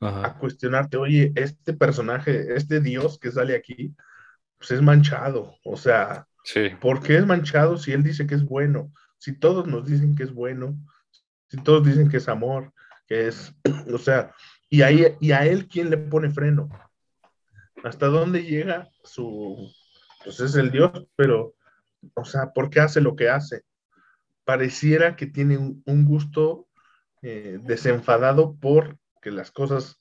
a 0.01 0.37
cuestionarte, 0.39 0.97
oye, 0.97 1.33
este 1.37 1.75
personaje, 1.75 2.57
este 2.57 2.81
Dios 2.81 3.19
que 3.19 3.31
sale 3.31 3.55
aquí, 3.55 3.95
pues 4.59 4.71
es 4.71 4.83
manchado. 4.83 5.57
O 5.63 5.77
sea, 5.77 6.27
¿por 6.81 7.03
qué 7.03 7.17
es 7.17 7.27
manchado 7.27 7.77
si 7.77 7.93
él 7.93 8.03
dice 8.03 8.27
que 8.27 8.35
es 8.35 8.45
bueno? 8.45 8.93
Si 9.19 9.39
todos 9.39 9.67
nos 9.67 9.87
dicen 9.87 10.15
que 10.15 10.23
es 10.23 10.33
bueno, 10.33 10.79
si 11.49 11.59
todos 11.63 11.85
dicen 11.85 12.09
que 12.09 12.19
es 12.19 12.29
amor, 12.29 12.73
que 13.07 13.29
es, 13.29 13.55
o 13.93 13.99
sea, 13.99 14.33
y, 14.69 14.83
ahí, 14.83 15.17
y 15.21 15.33
a 15.33 15.45
él, 15.47 15.69
¿quién 15.69 15.91
le 15.91 15.99
pone 15.99 16.31
freno? 16.31 16.69
¿Hasta 17.83 18.07
dónde 18.07 18.45
llega 18.45 18.89
su... 19.05 19.71
Pues 20.23 20.39
es 20.41 20.55
el 20.55 20.71
Dios, 20.71 21.07
pero, 21.17 21.55
o 22.15 22.25
sea, 22.25 22.53
¿por 22.53 22.69
qué 22.69 22.81
hace 22.81 23.01
lo 23.01 23.17
que 23.17 23.31
hace? 23.31 23.63
Pareciera 24.45 25.17
que 25.17 25.27
tiene 25.27 25.57
un, 25.57 26.05
gusto 26.05 26.69
eh, 27.23 27.59
desenfadado 27.63 28.55
por 28.57 28.99
que 29.23 29.31
las 29.31 29.51
cosas 29.51 30.01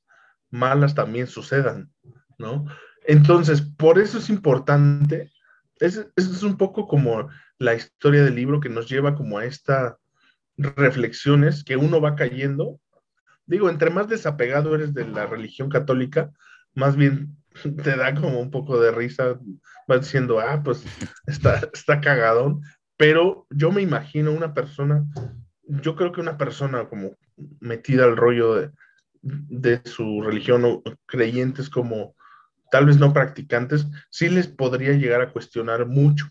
malas 0.50 0.94
también 0.94 1.28
sucedan, 1.28 1.92
¿no? 2.38 2.66
Entonces, 3.06 3.62
por 3.62 3.98
eso 3.98 4.18
es 4.18 4.30
importante, 4.30 5.32
eso 5.80 6.06
es 6.16 6.44
un 6.44 6.58
poco 6.58 6.88
como 6.88 7.30
la 7.58 7.76
historia 7.76 8.24
del 8.24 8.36
libro 8.36 8.60
que 8.60 8.70
nos 8.70 8.90
lleva 8.90 9.16
como 9.16 9.38
a 9.38 9.46
estas 9.46 9.96
reflexiones 10.58 11.64
que 11.64 11.78
uno 11.78 12.02
va 12.02 12.16
cayendo. 12.16 12.80
Digo, 13.46 13.70
entre 13.70 13.90
más 13.90 14.08
desapegado 14.08 14.76
eres 14.76 14.94
de 14.94 15.08
la 15.08 15.26
religión 15.26 15.70
católica, 15.70 16.32
más 16.76 16.96
bien 16.96 17.38
te 17.84 17.96
da 17.96 18.14
como 18.14 18.40
un 18.40 18.52
poco 18.52 18.80
de 18.80 18.92
risa, 18.92 19.40
vas 19.88 20.02
diciendo, 20.02 20.40
ah, 20.40 20.62
pues 20.64 20.84
está, 21.26 21.62
está 21.74 22.02
cagadón, 22.02 22.62
pero 22.98 23.48
yo 23.50 23.72
me 23.72 23.82
imagino 23.82 24.32
una 24.32 24.54
persona, 24.54 25.06
yo 25.64 25.96
creo 25.96 26.12
que 26.12 26.22
una 26.22 26.38
persona 26.38 26.88
como 26.90 27.16
metida 27.60 28.04
al 28.04 28.18
rollo 28.18 28.56
de, 28.56 28.72
de 29.22 29.82
su 29.86 30.22
religión 30.22 30.82
creyentes 31.06 31.70
como 31.70 32.16
tal 32.72 32.86
vez 32.86 32.98
no 32.98 33.14
practicantes, 33.14 33.88
sí 34.10 34.30
les 34.30 34.48
podría 34.48 34.94
llegar 34.94 35.22
a 35.22 35.32
cuestionar 35.32 35.86
mucho, 35.86 36.28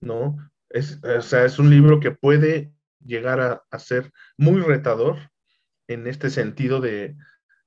¿no? 0.00 0.36
Es, 0.68 1.02
o 1.02 1.22
sea, 1.22 1.44
es 1.44 1.58
un 1.58 1.70
libro 1.70 2.00
que 2.00 2.10
puede 2.10 2.72
llegar 3.04 3.40
a, 3.70 3.78
ser 3.78 4.12
muy 4.36 4.60
retador, 4.60 5.18
en 5.88 6.06
este 6.06 6.30
sentido 6.30 6.80
de 6.80 7.16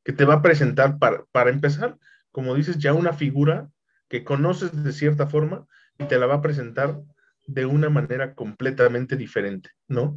que 0.06 0.14
te 0.14 0.26
va 0.26 0.36
a 0.36 0.42
presentar 0.42 0.98
para, 1.00 1.26
para 1.32 1.50
empezar, 1.50 1.98
como 2.32 2.56
dices, 2.56 2.78
ya 2.78 2.94
una 2.94 3.14
figura 3.14 3.70
que 4.08 4.24
conoces 4.24 4.84
de 4.84 4.94
cierta 4.94 5.28
forma 5.28 5.68
y 5.98 6.06
te 6.06 6.18
la 6.18 6.26
va 6.26 6.36
a 6.36 6.42
presentar 6.42 7.02
de 7.48 7.66
una 7.66 7.90
manera 7.90 8.34
completamente 8.36 9.18
diferente, 9.18 9.72
¿no? 9.88 10.16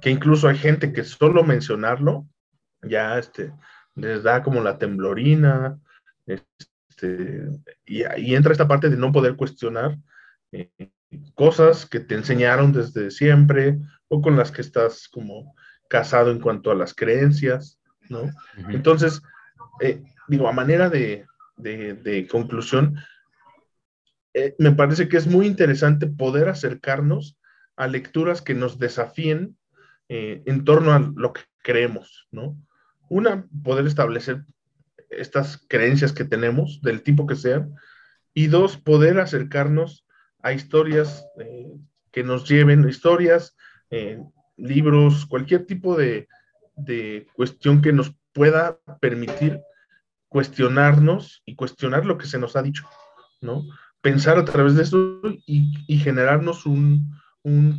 Que 0.00 0.10
incluso 0.10 0.48
hay 0.48 0.56
gente 0.56 0.92
que 0.92 1.04
solo 1.04 1.42
mencionarlo 1.42 2.28
ya 2.82 3.18
este, 3.18 3.52
les 3.94 4.22
da 4.22 4.42
como 4.42 4.60
la 4.60 4.78
temblorina, 4.78 5.78
este, 6.98 7.48
y, 7.86 8.02
y 8.20 8.34
entra 8.34 8.52
esta 8.52 8.68
parte 8.68 8.88
de 8.88 8.96
no 8.96 9.12
poder 9.12 9.36
cuestionar 9.36 9.96
eh, 10.52 10.70
cosas 11.34 11.86
que 11.86 12.00
te 12.00 12.14
enseñaron 12.14 12.72
desde 12.72 13.10
siempre 13.10 13.78
o 14.08 14.20
con 14.20 14.36
las 14.36 14.50
que 14.50 14.62
estás 14.62 15.08
como 15.08 15.54
casado 15.88 16.30
en 16.30 16.40
cuanto 16.40 16.70
a 16.70 16.74
las 16.74 16.94
creencias, 16.94 17.80
¿no? 18.08 18.30
Entonces, 18.68 19.22
eh, 19.80 20.02
digo, 20.28 20.48
a 20.48 20.52
manera 20.52 20.90
de, 20.90 21.26
conclusión, 22.30 22.98
eh, 24.34 24.54
me 24.58 24.72
parece 24.72 25.08
que 25.08 25.16
es 25.16 25.26
muy 25.26 25.46
interesante 25.46 26.06
poder 26.06 26.48
acercarnos 26.48 27.38
a 27.76 27.86
lecturas 27.86 28.42
que 28.42 28.54
nos 28.54 28.78
desafíen 28.78 29.56
eh, 30.08 30.42
en 30.46 30.64
torno 30.64 30.92
a 30.92 30.98
lo 30.98 31.32
que 31.32 31.42
creemos, 31.62 32.28
¿no? 32.30 32.56
Una, 33.08 33.46
poder 33.62 33.86
establecer 33.86 34.44
estas 35.10 35.64
creencias 35.68 36.12
que 36.12 36.24
tenemos, 36.24 36.80
del 36.82 37.02
tipo 37.02 37.26
que 37.26 37.36
sean, 37.36 37.74
y 38.34 38.46
dos, 38.46 38.76
poder 38.76 39.18
acercarnos 39.18 40.06
a 40.42 40.52
historias 40.52 41.26
eh, 41.40 41.72
que 42.12 42.22
nos 42.22 42.48
lleven, 42.48 42.88
historias, 42.88 43.56
eh, 43.90 44.20
libros, 44.56 45.26
cualquier 45.26 45.66
tipo 45.66 45.96
de, 45.96 46.28
cuestión 47.34 47.82
que 47.82 47.92
nos 47.92 48.14
pueda 48.32 48.78
permitir 49.00 49.60
cuestionarnos 50.28 51.42
y 51.44 51.56
cuestionar 51.56 52.06
lo 52.06 52.18
que 52.18 52.26
se 52.26 52.38
nos 52.38 52.54
ha 52.54 52.62
dicho, 52.62 52.88
¿no? 53.40 53.64
Pensar 54.00 54.38
a 54.38 54.44
través 54.44 54.76
de 54.76 54.82
esto 54.82 55.20
y, 55.46 55.98
generarnos 55.98 56.66
un, 56.66 57.18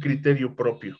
criterio 0.01 0.55
propio. 0.55 0.97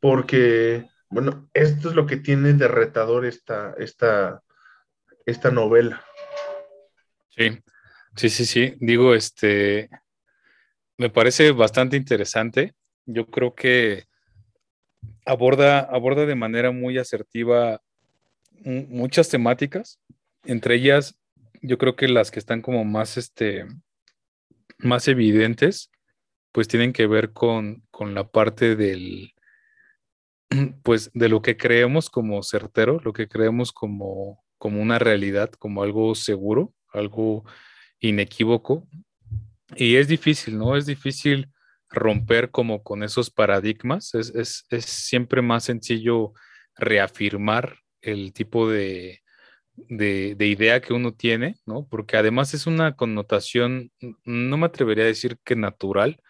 Porque, 0.00 0.86
bueno, 1.14 1.48
esto 1.54 1.90
es 1.90 1.94
lo 1.94 2.06
que 2.06 2.16
tiene 2.16 2.54
de 2.54 2.66
retador 2.66 3.24
esta, 3.24 3.72
esta, 3.78 4.42
esta 5.24 5.52
novela. 5.52 6.04
Sí, 7.30 7.62
sí, 8.16 8.28
sí, 8.28 8.44
sí. 8.44 8.74
Digo, 8.80 9.14
este, 9.14 9.88
me 10.98 11.10
parece 11.10 11.52
bastante 11.52 11.96
interesante. 11.96 12.74
Yo 13.06 13.26
creo 13.26 13.54
que 13.54 14.06
aborda, 15.24 15.78
aborda 15.78 16.26
de 16.26 16.34
manera 16.34 16.72
muy 16.72 16.98
asertiva 16.98 17.80
muchas 18.64 19.28
temáticas, 19.28 20.00
entre 20.44 20.76
ellas 20.76 21.16
yo 21.62 21.78
creo 21.78 21.94
que 21.94 22.08
las 22.08 22.32
que 22.32 22.40
están 22.40 22.60
como 22.60 22.84
más, 22.84 23.18
este, 23.18 23.66
más 24.78 25.06
evidentes, 25.06 25.92
pues 26.50 26.66
tienen 26.66 26.92
que 26.92 27.06
ver 27.06 27.32
con, 27.32 27.84
con 27.90 28.14
la 28.14 28.26
parte 28.26 28.74
del, 28.74 29.33
pues 30.82 31.10
de 31.14 31.28
lo 31.28 31.42
que 31.42 31.56
creemos 31.56 32.10
como 32.10 32.42
certero, 32.42 33.00
lo 33.04 33.12
que 33.12 33.28
creemos 33.28 33.72
como, 33.72 34.44
como 34.58 34.80
una 34.80 34.98
realidad, 34.98 35.50
como 35.50 35.82
algo 35.82 36.14
seguro, 36.14 36.74
algo 36.92 37.44
inequívoco. 38.00 38.86
Y 39.76 39.96
es 39.96 40.08
difícil, 40.08 40.58
¿no? 40.58 40.76
Es 40.76 40.86
difícil 40.86 41.50
romper 41.88 42.50
como 42.50 42.82
con 42.82 43.02
esos 43.02 43.30
paradigmas. 43.30 44.14
Es, 44.14 44.66
siempre 44.80 45.42
más 45.42 45.64
sencillo 45.64 46.32
reafirmar 46.76 47.78
el 48.00 48.32
tipo 48.32 48.68
de, 48.68 49.20
de, 49.76 50.46
idea 50.46 50.80
que 50.80 50.92
uno 50.92 51.14
tiene, 51.14 51.56
¿no? 51.66 51.86
Porque 51.88 52.16
además 52.16 52.52
es 52.54 52.66
una 52.66 52.96
connotación, 52.96 53.90
no 54.24 54.56
me 54.56 54.66
atrevería 54.66 55.04
a 55.04 55.08
decir 55.08 55.38
que 55.44 55.56
natural, 55.56 56.20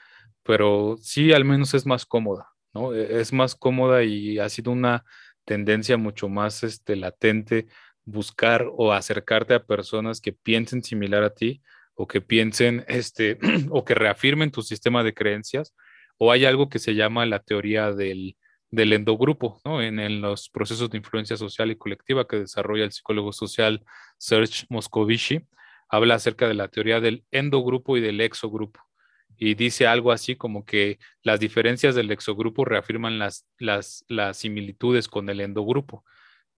pero 0.42 0.96
sí 1.00 1.32
al 1.32 1.44
menos 1.44 1.74
es 1.74 1.86
más 1.86 2.06
cómoda, 2.06 2.53
E, 2.74 3.20
es 3.20 3.32
más 3.32 3.54
cómoda 3.54 4.02
y 4.04 4.38
ha 4.38 4.48
sido 4.48 4.72
una 4.72 5.04
tendencia 5.44 5.96
mucho 5.96 6.28
más 6.28 6.62
este, 6.62 6.96
latente 6.96 7.66
buscar 8.04 8.66
o 8.76 8.92
acercarte 8.92 9.54
a 9.54 9.64
personas 9.64 10.20
que 10.20 10.32
piensen 10.32 10.82
similar 10.82 11.24
a 11.24 11.34
ti 11.34 11.62
o 11.94 12.06
que 12.06 12.20
piensen 12.20 12.84
este 12.88 13.38
o 13.70 13.84
que 13.84 13.94
reafirmen 13.94 14.50
tu 14.50 14.62
sistema 14.62 15.02
de 15.02 15.14
creencias 15.14 15.74
o 16.18 16.32
hay 16.32 16.44
algo 16.44 16.68
que 16.68 16.78
se 16.78 16.94
llama 16.94 17.26
la 17.26 17.40
teoría 17.40 17.92
del, 17.92 18.36
del 18.70 18.92
endogrupo, 18.92 19.60
¿no? 19.64 19.82
En, 19.82 19.98
en, 19.98 20.20
los 20.20 20.48
procesos 20.48 20.90
de 20.90 20.98
influencia 20.98 21.36
social 21.36 21.70
y 21.70 21.76
colectiva 21.76 22.26
que 22.26 22.40
desarrolla 22.40 22.84
el 22.84 22.92
psicólogo 22.92 23.32
social 23.32 23.84
Serge 24.18 24.66
Moscovici, 24.68 25.46
habla 25.88 26.14
acerca 26.16 26.48
de 26.48 26.54
la 26.54 26.68
teoría 26.68 27.00
del 27.00 27.24
endogrupo 27.30 27.96
y 27.96 28.00
del 28.00 28.20
exogrupo. 28.20 28.80
Y 29.36 29.54
dice 29.54 29.86
algo 29.86 30.12
así 30.12 30.36
como 30.36 30.64
que 30.64 30.98
las 31.22 31.40
diferencias 31.40 31.94
del 31.94 32.10
exogrupo 32.10 32.64
reafirman 32.64 33.18
las, 33.18 33.46
las, 33.58 34.04
las 34.08 34.38
similitudes 34.38 35.08
con 35.08 35.28
el 35.28 35.40
endogrupo. 35.40 36.04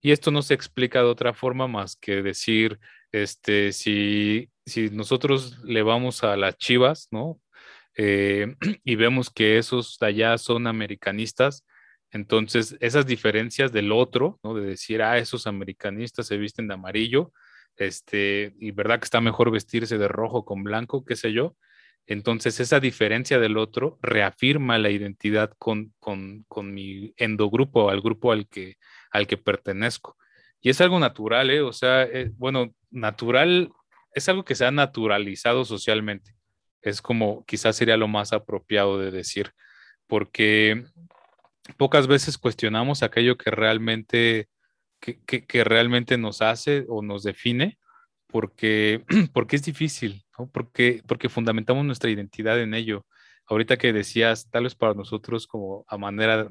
Y 0.01 0.12
esto 0.12 0.31
no 0.31 0.43
se 0.43 0.55
explica 0.55 1.01
de 1.01 1.07
otra 1.07 1.35
forma 1.35 1.67
más 1.67 1.97
que 1.97 2.23
decir, 2.23 2.79
este, 3.12 3.73
si, 3.73 4.51
si 4.65 4.91
nosotros 4.91 5.59
le 5.65 5.83
vamos 5.83 6.23
a 6.23 6.37
las 6.37 6.57
chivas, 6.59 7.09
¿no? 7.11 7.41
Eh, 7.97 8.55
y 8.85 8.95
vemos 8.97 9.31
que 9.31 9.59
esos 9.59 9.99
de 9.99 10.07
allá 10.07 10.39
son 10.39 10.67
americanistas, 10.67 11.65
entonces 12.11 12.77
esas 12.81 13.07
diferencias 13.07 13.73
del 13.73 13.93
otro, 13.93 14.39
¿no? 14.43 14.55
De 14.55 14.67
decir, 14.67 15.03
ah, 15.03 15.19
esos 15.19 15.47
americanistas 15.47 16.27
se 16.27 16.37
visten 16.37 16.69
de 16.69 16.75
amarillo, 16.75 17.33
este, 17.77 18.55
y 18.59 18.71
verdad 18.71 19.01
que 19.01 19.05
está 19.05 19.21
mejor 19.21 19.51
vestirse 19.51 19.99
de 19.99 20.09
rojo 20.09 20.45
con 20.45 20.62
blanco, 20.65 21.05
qué 21.05 21.17
sé 21.17 21.33
yo. 21.33 21.57
Entonces 22.07 22.61
esa 22.61 22.79
diferencia 22.81 23.38
del 23.38 23.57
otro 23.57 23.99
reafirma 24.01 24.79
la 24.79 24.90
identidad 24.90 25.51
con, 25.59 25.92
con, 25.99 26.45
con 26.49 26.73
mi 26.73 27.12
endogrupo, 27.16 27.90
al 27.90 28.01
grupo 28.01 28.33
al 28.33 28.49
que, 28.49 28.77
al 29.11 29.27
que 29.27 29.37
pertenezco. 29.37 30.16
Y 30.61 30.71
es 30.71 30.81
algo 30.81 30.99
natural, 30.99 31.51
¿eh? 31.51 31.62
O 31.62 31.73
sea, 31.73 32.05
eh, 32.05 32.31
bueno, 32.37 32.75
natural 32.90 33.73
es 34.12 34.29
algo 34.29 34.45
que 34.45 34.55
se 34.55 34.64
ha 34.64 34.71
naturalizado 34.71 35.64
socialmente. 35.64 36.35
Es 36.81 37.03
como 37.03 37.45
quizás 37.45 37.77
sería 37.77 37.97
lo 37.97 38.09
más 38.09 38.33
apropiado 38.33 38.99
de 38.99 39.11
decir, 39.11 39.53
porque 40.07 40.85
pocas 41.77 42.07
veces 42.07 42.38
cuestionamos 42.38 43.03
aquello 43.03 43.37
que 43.37 43.51
realmente, 43.51 44.49
que, 45.01 45.19
que, 45.47 45.64
realmente 45.64 46.16
nos 46.16 46.42
hace 46.42 46.85
o 46.88 47.03
nos 47.03 47.23
define, 47.25 47.79
porque, 48.27 49.05
porque 49.33 49.57
es 49.57 49.62
difícil, 49.62 50.25
¿no? 50.39 50.51
porque, 50.51 51.03
porque 51.07 51.29
fundamentamos 51.29 51.85
nuestra 51.85 52.11
identidad 52.11 52.61
en 52.61 52.75
ello. 52.75 53.07
Ahorita 53.49 53.77
que 53.77 53.93
decías, 53.93 54.51
tal 54.51 54.65
vez 54.65 54.75
para 54.75 54.95
nosotros 54.95 55.47
como 55.47 55.85
a 55.89 55.97
manera 55.99 56.49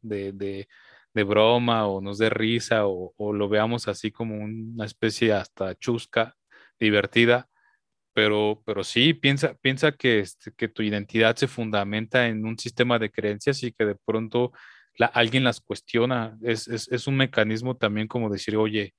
de 0.00 0.66
de 1.14 1.24
broma 1.24 1.86
o 1.88 2.00
nos 2.00 2.18
dé 2.18 2.30
risa 2.30 2.86
o, 2.86 3.32
lo 3.32 3.48
veamos 3.48 3.88
así 3.88 4.10
como 4.12 4.36
una 4.36 4.84
especie 4.84 5.32
hasta 5.32 5.74
chusca, 5.76 6.36
divertida, 6.78 7.48
pero, 8.14 8.62
pero 8.66 8.84
sí, 8.84 9.14
piensa, 9.14 9.54
piensa 9.54 9.92
que, 9.92 10.20
este, 10.20 10.52
que 10.56 10.68
tu 10.68 10.82
identidad 10.82 11.36
se 11.36 11.48
fundamenta 11.48 12.28
en 12.28 12.44
un 12.46 12.58
sistema 12.58 12.98
de 12.98 13.10
creencias 13.10 13.62
y 13.62 13.72
que 13.72 13.84
de 13.84 13.96
pronto 13.96 14.52
alguien 15.12 15.44
las 15.44 15.60
cuestiona. 15.60 16.36
Es, 16.42 16.68
es, 16.68 17.06
un 17.06 17.16
mecanismo 17.16 17.76
también 17.76 18.08
como 18.08 18.30
decir, 18.30 18.56
oye, 18.56 18.94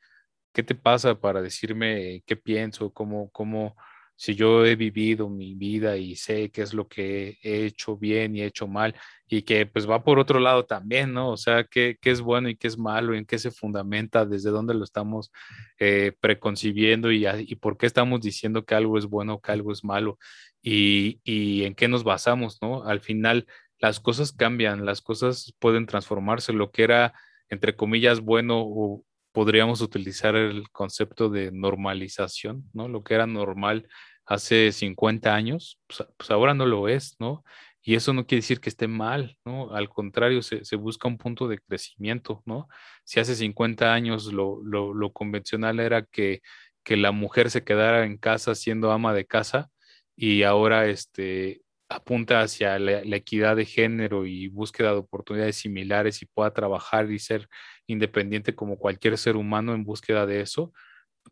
¿qué 0.54 0.64
te 0.64 0.76
pasa 0.76 1.20
para 1.20 1.42
decirme 1.42 2.24
qué 2.26 2.36
pienso, 2.36 2.92
cómo, 2.94 3.30
cómo, 3.32 3.76
si 4.20 4.36
yo 4.36 4.66
he 4.66 4.76
vivido 4.76 5.30
mi 5.30 5.56
vida 5.56 5.96
y 5.96 6.16
sé 6.18 6.52
qué 6.52 6.62
es 6.62 6.74
lo 6.74 6.90
que 6.90 7.38
he 7.42 7.66
hecho 7.66 7.96
bien 7.98 8.36
y 8.36 8.42
he 8.42 8.48
hecho 8.48 8.68
mal, 8.68 8.94
y 9.30 9.44
que 9.44 9.66
pues 9.66 9.90
va 9.90 10.04
por 10.04 10.20
otro 10.20 10.40
lado 10.40 10.66
también, 10.66 11.14
¿no? 11.14 11.30
O 11.32 11.38
sea, 11.38 11.64
qué, 11.64 11.98
es 12.04 12.20
bueno 12.20 12.50
y 12.50 12.58
qué 12.58 12.68
es 12.68 12.78
malo, 12.78 13.14
en 13.16 13.26
qué 13.26 13.40
se 13.40 13.50
fundamenta, 13.52 14.26
desde 14.26 14.50
dónde 14.50 14.74
lo 14.74 14.84
estamos 14.84 15.32
eh, 15.80 16.14
preconcibiendo 16.20 17.12
y, 17.14 17.26
y, 17.28 17.56
por 17.56 17.78
qué 17.78 17.86
estamos 17.86 18.20
diciendo 18.22 18.66
que 18.66 18.76
algo 18.76 18.98
es 18.98 19.06
bueno 19.06 19.40
que 19.40 19.54
algo 19.54 19.72
es 19.72 19.86
malo 19.86 20.20
y, 20.62 21.22
y 21.24 21.64
en 21.64 21.74
qué 21.76 21.88
nos 21.88 22.04
basamos, 22.04 22.58
¿no? 22.62 22.84
Al 22.84 23.00
final 23.00 23.48
las 23.80 24.02
cosas 24.02 24.34
cambian, 24.34 24.86
las 24.86 25.02
cosas 25.02 25.54
pueden 25.60 25.86
transformarse, 25.86 26.52
lo 26.52 26.72
que 26.72 26.84
era, 26.84 27.14
entre 27.50 27.76
comillas, 27.76 28.20
bueno 28.20 28.62
o 28.62 29.06
podríamos 29.32 29.82
utilizar 29.82 30.36
el 30.36 30.70
concepto 30.72 31.30
de 31.30 31.52
normalización, 31.52 32.70
¿no? 32.74 32.88
Lo 32.88 33.04
que 33.04 33.14
era 33.16 33.28
normal 33.28 33.88
hace 34.26 34.72
50 34.72 35.34
años, 35.34 35.80
pues, 35.88 36.08
pues, 36.18 36.32
ahora 36.32 36.54
no 36.54 36.66
lo 36.66 36.88
es, 36.88 37.16
¿no? 37.20 37.44
Y 37.82 37.96
eso 37.96 38.14
no 38.14 38.26
quiere 38.28 38.42
decir 38.42 38.60
que 38.60 38.70
esté 38.70 38.88
mal, 38.88 39.38
¿no? 39.46 39.74
Al 39.74 39.90
contrario, 39.90 40.42
se, 40.42 40.76
busca 40.76 41.08
un 41.08 41.18
punto 41.18 41.48
de 41.48 41.60
crecimiento, 41.60 42.44
¿no? 42.46 42.68
Si 43.04 43.20
hace 43.20 43.36
50 43.36 43.94
años 43.94 44.32
lo, 44.32 45.12
convencional 45.14 45.80
era 45.80 46.04
que, 46.04 46.42
que, 46.84 46.98
la 46.98 47.12
mujer 47.12 47.50
se 47.50 47.64
quedara 47.64 48.06
en 48.06 48.18
casa 48.18 48.56
siendo 48.56 48.92
ama 48.92 49.14
de 49.14 49.26
casa 49.26 49.70
y 50.16 50.44
ahora 50.44 50.88
este, 50.88 51.62
apunta 51.90 52.42
hacia 52.42 52.78
la, 52.80 53.04
la 53.04 53.16
equidad 53.16 53.56
de 53.56 53.66
género 53.66 54.26
y 54.26 54.48
búsqueda 54.48 54.92
de 54.92 54.98
oportunidades 54.98 55.56
similares 55.58 56.22
y 56.22 56.26
pueda 56.28 56.54
trabajar 56.54 57.10
y 57.12 57.20
ser 57.20 57.48
independiente 57.90 58.56
como 58.56 58.78
cualquier 58.78 59.18
ser 59.18 59.36
humano 59.36 59.74
en 59.74 59.84
búsqueda 59.84 60.26
de 60.26 60.42
eso, 60.42 60.72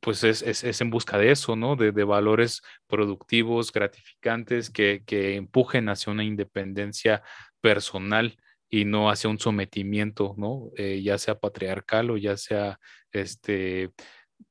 pues 0.02 0.24
es, 0.24 0.82
en 0.82 0.90
busca 0.90 1.18
de 1.18 1.32
eso, 1.32 1.56
¿no? 1.56 1.76
De, 1.76 1.92
valores 1.92 2.62
productivos, 2.88 3.72
gratificantes, 3.72 4.70
que, 4.70 5.04
empujen 5.36 5.90
hacia 5.90 6.12
una 6.12 6.24
independencia 6.24 7.24
personal 7.62 8.38
y 8.70 8.86
no 8.86 9.10
hacia 9.10 9.30
un 9.30 9.40
sometimiento, 9.40 10.36
¿no? 10.38 10.72
Eh, 10.78 11.02
ya 11.04 11.18
sea 11.18 11.40
patriarcal 11.40 12.12
o 12.12 12.18
ya 12.18 12.38
sea 12.38 12.80
este, 13.12 13.92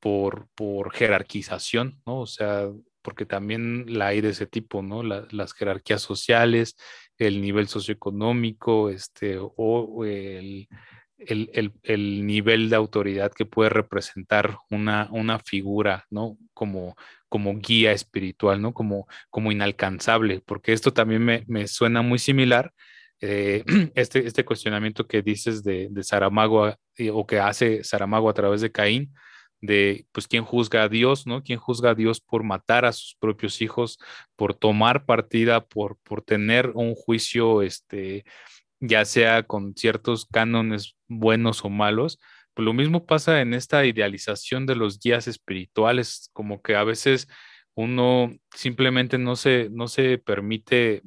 por, 0.00 0.48
por 0.54 0.92
jerarquización, 0.92 2.00
¿no? 2.06 2.20
O 2.20 2.26
sea, 2.26 2.68
porque 3.02 3.26
también 3.26 3.84
la 3.86 4.08
hay 4.08 4.20
de 4.20 4.30
ese 4.30 4.46
tipo, 4.46 4.82
¿no? 4.82 5.04
las 5.04 5.52
jerarquías 5.52 6.02
sociales, 6.02 6.76
el 7.18 7.40
nivel 7.40 7.68
socioeconómico, 7.68 8.90
este, 8.90 9.38
o 9.38 10.04
el, 10.04 10.68
el, 11.18 12.26
nivel 12.26 12.70
de 12.70 12.76
autoridad 12.76 13.32
que 13.32 13.46
puede 13.46 13.70
representar 13.70 14.58
una, 14.70 15.08
una 15.10 15.38
figura, 15.38 16.04
¿no? 16.10 16.36
Como, 16.52 16.96
como 17.28 17.58
guía 17.58 17.92
espiritual, 17.92 18.60
¿no? 18.60 18.72
Como, 18.74 19.06
como 19.30 19.52
inalcanzable, 19.52 20.42
porque 20.44 20.72
esto 20.72 20.92
también 20.92 21.44
me, 21.46 21.68
suena 21.68 22.02
muy 22.02 22.18
similar. 22.18 22.72
Eh, 23.20 23.64
este, 23.94 24.26
este 24.26 24.44
cuestionamiento 24.44 25.06
que 25.06 25.22
dices 25.22 25.64
de, 25.64 25.88
de 25.90 26.04
Saramago 26.04 26.68
eh, 26.96 27.10
o 27.10 27.26
que 27.26 27.40
hace 27.40 27.82
Saramago 27.82 28.28
a 28.28 28.34
través 28.34 28.60
de 28.60 28.72
Caín, 28.72 29.14
de 29.60 30.06
pues 30.12 30.28
quién 30.28 30.44
juzga 30.44 30.82
a 30.84 30.88
Dios, 30.88 31.26
¿no? 31.26 31.42
¿Quién 31.42 31.58
juzga 31.58 31.90
a 31.90 31.94
Dios 31.94 32.20
por 32.20 32.42
matar 32.42 32.84
a 32.84 32.92
sus 32.92 33.16
propios 33.18 33.62
hijos, 33.62 33.98
por 34.36 34.54
tomar 34.54 35.06
partida, 35.06 35.64
por, 35.64 35.96
por 35.98 36.22
tener 36.22 36.70
un 36.74 36.94
juicio, 36.94 37.62
este, 37.62 38.24
ya 38.80 39.04
sea 39.04 39.42
con 39.44 39.74
ciertos 39.74 40.26
cánones 40.26 40.96
buenos 41.08 41.64
o 41.64 41.70
malos. 41.70 42.18
Pues 42.54 42.64
lo 42.64 42.72
mismo 42.72 43.06
pasa 43.06 43.40
en 43.40 43.54
esta 43.54 43.84
idealización 43.84 44.66
de 44.66 44.76
los 44.76 44.98
guías 44.98 45.28
espirituales, 45.28 46.30
como 46.32 46.62
que 46.62 46.74
a 46.76 46.84
veces 46.84 47.28
uno 47.74 48.34
simplemente 48.54 49.18
no 49.18 49.36
se, 49.36 49.68
no 49.70 49.88
se 49.88 50.18
permite 50.18 51.02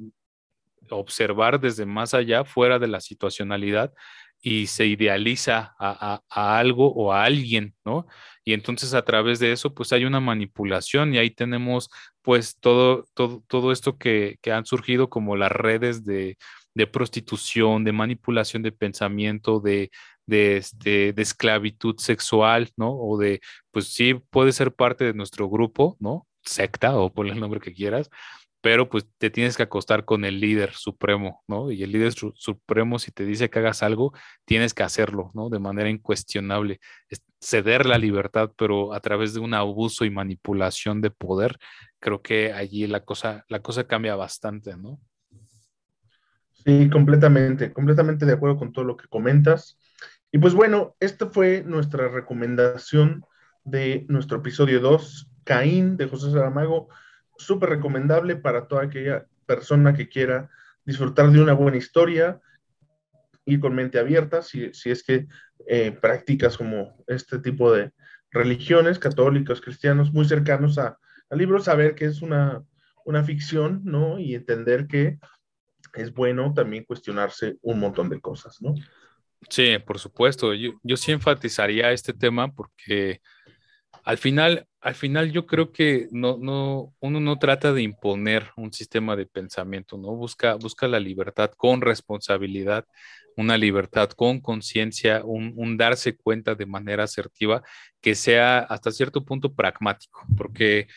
observar 0.92 1.60
desde 1.60 1.86
más 1.86 2.14
allá, 2.14 2.46
fuera 2.46 2.80
de 2.80 2.88
la 2.88 3.02
situacionalidad, 3.02 3.94
y 4.42 4.68
se 4.68 4.86
idealiza 4.86 5.76
a, 5.80 6.22
algo 6.30 6.94
o 6.94 7.12
a 7.12 7.26
alguien, 7.26 7.76
¿no? 7.84 8.08
Y 8.46 8.54
entonces 8.54 8.94
a 8.94 9.04
través 9.04 9.40
de 9.40 9.52
eso, 9.52 9.74
pues 9.74 9.92
hay 9.92 10.06
una 10.06 10.20
manipulación 10.22 11.14
y 11.14 11.18
ahí 11.18 11.30
tenemos 11.30 11.90
pues 12.22 12.58
todo, 12.60 13.06
todo, 13.14 13.44
todo 13.48 13.72
esto 13.72 13.98
que, 13.98 14.38
que 14.42 14.52
han 14.52 14.66
surgido 14.66 15.10
como 15.10 15.36
las 15.36 15.52
redes 15.52 16.06
de, 16.06 16.38
de 16.74 16.88
prostitución, 16.88 17.84
de 17.84 17.92
manipulación 17.92 18.64
de 18.64 18.72
pensamiento, 18.72 19.60
de, 19.60 19.92
de, 20.26 20.58
este, 20.58 21.14
de 21.14 21.22
esclavitud 21.22 21.98
sexual, 21.98 22.70
¿no? 22.78 22.92
O 22.94 23.18
de, 23.18 23.42
pues 23.72 23.88
sí, 23.94 24.14
puede 24.30 24.52
ser 24.52 24.74
parte 24.74 25.06
de 25.06 25.14
nuestro 25.14 25.50
grupo, 25.50 25.98
¿no? 26.00 26.28
Secta 26.44 26.98
o 26.98 27.12
por 27.12 27.28
el 27.28 27.40
nombre 27.40 27.60
que 27.60 27.74
quieras, 27.74 28.10
pero 28.62 28.90
pues 28.90 29.08
te 29.18 29.30
tienes 29.30 29.56
que 29.58 29.64
acostar 29.64 30.06
con 30.06 30.26
el 30.26 30.40
líder 30.40 30.74
supremo, 30.74 31.44
¿no? 31.48 31.72
Y 31.72 31.84
el 31.84 31.92
líder 31.92 32.14
supremo, 32.14 33.00
si 33.00 33.12
te 33.12 33.26
dice 33.26 33.50
que 33.50 33.60
hagas 33.60 33.84
algo, 33.84 34.14
tienes 34.46 34.74
que 34.74 34.84
hacerlo, 34.84 35.32
¿no? 35.34 35.50
De 35.50 35.60
manera 35.60 35.90
incuestionable. 35.90 36.80
ceder 37.42 37.86
la 37.86 37.98
libertad, 37.98 38.52
pero 38.58 38.94
a 38.94 39.00
través 39.00 39.34
de 39.34 39.40
un 39.40 39.54
abuso 39.54 40.06
y 40.06 40.10
manipulación 40.10 41.02
de 41.02 41.12
poder, 41.12 41.58
creo 42.00 42.22
que 42.22 42.54
allí 42.54 42.86
la 42.88 43.06
cosa, 43.06 43.46
la 43.48 43.62
cosa 43.62 43.88
cambia 43.88 44.16
bastante, 44.16 44.76
¿no? 44.78 45.00
Sí, 46.66 46.90
completamente, 46.90 47.72
completamente 47.72 48.26
de 48.26 48.34
acuerdo 48.34 48.58
con 48.58 48.74
todo 48.74 48.86
lo 48.86 48.98
que 48.98 49.08
comentas. 49.08 49.80
Y 50.32 50.38
pues 50.38 50.54
bueno, 50.54 50.96
esta 51.00 51.28
fue 51.28 51.64
nuestra 51.66 52.08
recomendación 52.08 53.26
de 53.64 54.06
nuestro 54.10 54.38
episodio 54.38 54.80
2, 54.80 55.32
Caín, 55.44 55.98
de 55.98 56.08
José 56.08 56.32
Saramago. 56.32 56.90
Súper 57.38 57.70
recomendable 57.70 58.36
para 58.36 58.68
toda 58.68 58.84
aquella 58.84 59.26
persona 59.46 59.94
que 59.94 60.10
quiera 60.10 60.50
disfrutar 60.86 61.32
de 61.32 61.42
una 61.42 61.54
buena 61.54 61.78
historia 61.78 62.40
y 63.46 63.60
con 63.60 63.74
mente 63.74 63.98
abierta, 63.98 64.42
si, 64.42 64.72
es 64.86 65.04
que 65.04 65.28
eh, 65.68 65.92
practicas 65.92 66.58
como 66.58 67.04
este 67.08 67.40
tipo 67.40 67.72
de 67.72 67.92
religiones, 68.32 69.00
católicos, 69.00 69.62
cristianos, 69.62 70.14
muy 70.14 70.26
cercanos 70.26 70.78
a, 70.78 71.00
al 71.30 71.38
libro, 71.40 71.60
saber 71.60 71.96
que 71.96 72.06
es 72.06 72.22
una, 72.22 72.64
una 73.06 73.24
ficción, 73.24 73.82
¿no? 73.86 74.20
Y 74.20 74.36
entender 74.36 74.86
que 74.86 75.18
es 75.94 76.14
bueno 76.14 76.54
también 76.54 76.86
cuestionarse 76.86 77.58
un 77.62 77.80
montón 77.80 78.10
de 78.10 78.20
cosas, 78.20 78.62
¿no? 78.62 78.76
Sí, 79.50 79.78
por 79.80 80.00
supuesto. 80.00 80.54
Yo, 80.54 80.72
yo 80.84 80.98
sí 80.98 81.12
enfatizaría 81.12 81.92
este 81.92 82.14
tema 82.14 82.52
porque 82.52 83.22
al 84.04 84.18
final, 84.18 84.68
al 84.82 84.96
final 84.96 85.32
yo 85.32 85.46
creo 85.46 85.72
que 85.72 86.08
no, 86.12 86.38
no, 86.38 86.94
uno 87.00 87.20
no 87.20 87.38
trata 87.38 87.74
de 87.74 87.82
imponer 87.82 88.52
un 88.56 88.72
sistema 88.72 89.16
de 89.16 89.26
pensamiento, 89.26 89.98
¿no? 89.98 90.16
Busca, 90.16 90.56
busca 90.56 90.88
la 90.88 91.00
libertad 91.00 91.52
con 91.58 91.82
responsabilidad, 91.82 92.86
una 93.36 93.58
libertad 93.58 94.10
con 94.12 94.40
conciencia, 94.40 95.22
un, 95.26 95.78
darse 95.78 96.16
cuenta 96.16 96.56
de 96.56 96.66
manera 96.66 97.04
asertiva 97.04 97.62
que 98.02 98.16
sea 98.16 98.60
hasta 98.60 98.92
cierto 98.92 99.26
punto 99.26 99.54
pragmático, 99.54 100.26
porque 100.38 100.88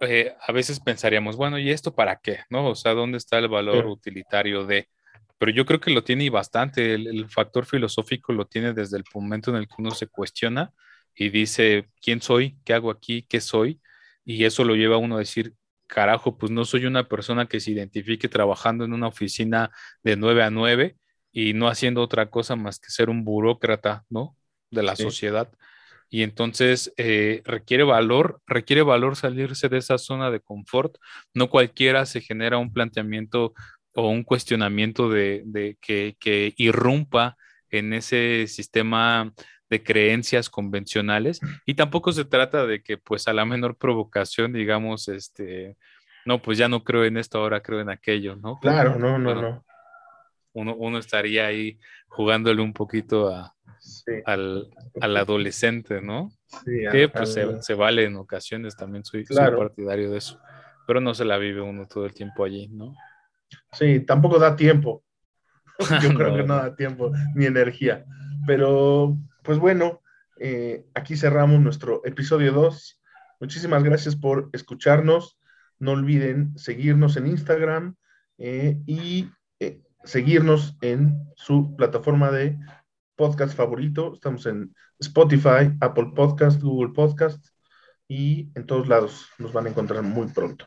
eh, 0.00 0.34
a 0.40 0.52
veces 0.52 0.80
pensaríamos, 0.80 1.36
bueno, 1.36 1.58
¿y 1.58 1.70
esto 1.70 1.94
para 1.94 2.16
qué? 2.16 2.40
¿No? 2.50 2.68
O 2.68 2.74
sea, 2.74 2.92
¿dónde 2.94 3.18
está 3.18 3.38
el 3.38 3.48
valor 3.48 3.86
utilitario 3.86 4.64
de? 4.64 4.88
Pero 5.38 5.52
yo 5.52 5.64
creo 5.64 5.80
que 5.80 5.92
lo 5.92 6.02
tiene 6.02 6.24
y 6.24 6.28
bastante, 6.28 6.94
el 6.94 7.28
factor 7.30 7.64
filosófico 7.66 8.32
lo 8.32 8.46
tiene 8.46 8.72
desde 8.72 8.96
el 8.96 9.04
momento 9.14 9.50
en 9.50 9.58
el 9.58 9.68
que 9.68 9.74
uno 9.78 9.92
se 9.92 10.08
cuestiona 10.08 10.72
y 11.18 11.30
dice, 11.30 11.88
¿quién 12.00 12.22
soy? 12.22 12.56
¿Qué 12.64 12.72
hago 12.72 12.90
aquí? 12.92 13.26
¿Qué 13.28 13.40
soy? 13.40 13.80
Y 14.24 14.44
eso 14.44 14.64
lo 14.64 14.76
lleva 14.76 14.94
a 14.94 14.98
uno 14.98 15.16
a 15.16 15.20
decir, 15.20 15.54
carajo, 15.88 16.38
pues 16.38 16.52
no 16.52 16.64
soy 16.64 16.86
una 16.86 17.08
persona 17.08 17.46
que 17.46 17.58
se 17.58 17.72
identifique 17.72 18.28
trabajando 18.28 18.84
en 18.84 18.92
una 18.92 19.08
oficina 19.08 19.72
de 20.04 20.16
9 20.16 20.44
a 20.44 20.50
9 20.50 20.96
y 21.32 21.54
no 21.54 21.66
haciendo 21.68 22.02
otra 22.02 22.30
cosa 22.30 22.54
más 22.54 22.78
que 22.78 22.90
ser 22.90 23.10
un 23.10 23.24
burócrata, 23.24 24.04
¿no? 24.08 24.36
De 24.70 24.84
la 24.84 24.94
sociedad. 24.94 25.50
Y 26.08 26.22
entonces 26.22 26.92
eh, 26.96 27.42
requiere 27.44 27.82
valor, 27.82 28.40
requiere 28.46 28.82
valor 28.82 29.16
salirse 29.16 29.68
de 29.68 29.78
esa 29.78 29.98
zona 29.98 30.30
de 30.30 30.40
confort. 30.40 30.98
No 31.34 31.50
cualquiera 31.50 32.06
se 32.06 32.20
genera 32.20 32.58
un 32.58 32.72
planteamiento 32.72 33.54
o 33.92 34.08
un 34.08 34.22
cuestionamiento 34.22 35.08
de, 35.10 35.42
de 35.46 35.76
que, 35.80 36.16
que 36.20 36.54
irrumpa 36.56 37.36
en 37.70 37.92
ese 37.92 38.46
sistema 38.46 39.32
de 39.70 39.82
creencias 39.82 40.48
convencionales 40.48 41.40
y 41.66 41.74
tampoco 41.74 42.12
se 42.12 42.24
trata 42.24 42.66
de 42.66 42.82
que 42.82 42.96
pues 42.96 43.28
a 43.28 43.32
la 43.32 43.44
menor 43.44 43.76
provocación 43.76 44.52
digamos 44.52 45.08
este 45.08 45.76
no 46.24 46.40
pues 46.40 46.58
ya 46.58 46.68
no 46.68 46.84
creo 46.84 47.04
en 47.04 47.16
esto 47.16 47.38
ahora 47.38 47.60
creo 47.60 47.80
en 47.80 47.90
aquello 47.90 48.36
no 48.36 48.58
claro 48.60 48.98
no 48.98 49.18
no 49.18 49.34
no. 49.34 49.64
uno, 50.52 50.74
uno 50.76 50.98
estaría 50.98 51.46
ahí 51.46 51.78
jugándole 52.08 52.62
un 52.62 52.72
poquito 52.72 53.28
a, 53.28 53.54
al, 54.24 54.70
adolescente 55.00 56.00
no 56.00 56.30
sí, 56.46 56.82
que 56.90 57.08
pues 57.08 57.38
se, 57.60 57.74
vale 57.74 58.04
en 58.04 58.16
ocasiones 58.16 58.74
también 58.74 59.04
soy, 59.04 59.26
soy 59.26 59.36
partidario 59.36 60.10
de 60.10 60.18
eso 60.18 60.40
pero 60.86 61.00
no 61.00 61.12
se 61.12 61.26
la 61.26 61.36
vive 61.36 61.60
uno 61.60 61.86
todo 61.86 62.06
el 62.06 62.14
tiempo 62.14 62.44
allí 62.44 62.68
no 62.68 62.94
sí 63.72 64.00
tampoco 64.00 64.38
da 64.38 64.56
tiempo. 64.56 65.04
Yo 66.02 66.08
creo 66.16 66.34
que 66.34 66.42
no 66.42 66.56
da 66.56 66.74
tiempo 66.74 67.12
ni 67.34 67.46
energía 67.46 68.04
pero 68.48 69.16
pues 69.42 69.58
bueno, 69.58 70.02
eh, 70.40 70.86
aquí 70.94 71.16
cerramos 71.16 71.60
nuestro 71.60 72.02
episodio 72.04 72.52
2. 72.52 73.00
Muchísimas 73.40 73.82
gracias 73.82 74.16
por 74.16 74.50
escucharnos. 74.52 75.38
No 75.78 75.92
olviden 75.92 76.56
seguirnos 76.58 77.16
en 77.16 77.26
Instagram 77.26 77.96
eh, 78.38 78.80
y 78.86 79.30
eh, 79.60 79.82
seguirnos 80.04 80.76
en 80.80 81.24
su 81.36 81.76
plataforma 81.76 82.30
de 82.30 82.58
podcast 83.16 83.56
favorito. 83.56 84.14
Estamos 84.14 84.46
en 84.46 84.74
Spotify, 84.98 85.72
Apple 85.80 86.12
Podcast, 86.14 86.60
Google 86.62 86.92
Podcast 86.94 87.44
y 88.08 88.50
en 88.54 88.66
todos 88.66 88.88
lados 88.88 89.28
nos 89.38 89.52
van 89.52 89.66
a 89.66 89.70
encontrar 89.70 90.02
muy 90.02 90.28
pronto. 90.28 90.66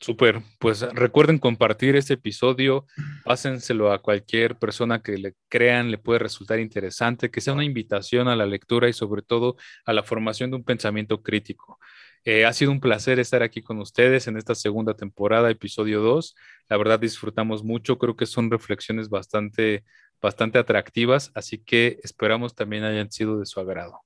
Súper, 0.00 0.42
pues 0.58 0.82
recuerden 0.82 1.38
compartir 1.38 1.96
este 1.96 2.14
episodio, 2.14 2.86
pásenselo 3.24 3.90
a 3.90 4.02
cualquier 4.02 4.58
persona 4.58 5.00
que 5.00 5.16
le 5.16 5.34
crean, 5.48 5.90
le 5.90 5.98
puede 5.98 6.18
resultar 6.18 6.60
interesante, 6.60 7.30
que 7.30 7.40
sea 7.40 7.54
una 7.54 7.64
invitación 7.64 8.28
a 8.28 8.36
la 8.36 8.44
lectura 8.44 8.88
y 8.88 8.92
sobre 8.92 9.22
todo 9.22 9.56
a 9.86 9.92
la 9.94 10.02
formación 10.02 10.50
de 10.50 10.56
un 10.56 10.64
pensamiento 10.64 11.22
crítico. 11.22 11.78
Eh, 12.24 12.44
ha 12.44 12.52
sido 12.52 12.70
un 12.72 12.80
placer 12.80 13.18
estar 13.18 13.42
aquí 13.42 13.62
con 13.62 13.78
ustedes 13.78 14.26
en 14.26 14.36
esta 14.36 14.54
segunda 14.54 14.94
temporada, 14.94 15.50
episodio 15.50 16.00
2. 16.00 16.34
La 16.68 16.76
verdad 16.76 16.98
disfrutamos 17.00 17.64
mucho, 17.64 17.98
creo 17.98 18.16
que 18.16 18.26
son 18.26 18.50
reflexiones 18.50 19.08
bastante, 19.08 19.84
bastante 20.20 20.58
atractivas, 20.58 21.30
así 21.34 21.58
que 21.58 21.98
esperamos 22.02 22.54
también 22.54 22.84
hayan 22.84 23.10
sido 23.10 23.38
de 23.38 23.46
su 23.46 23.60
agrado. 23.60 24.00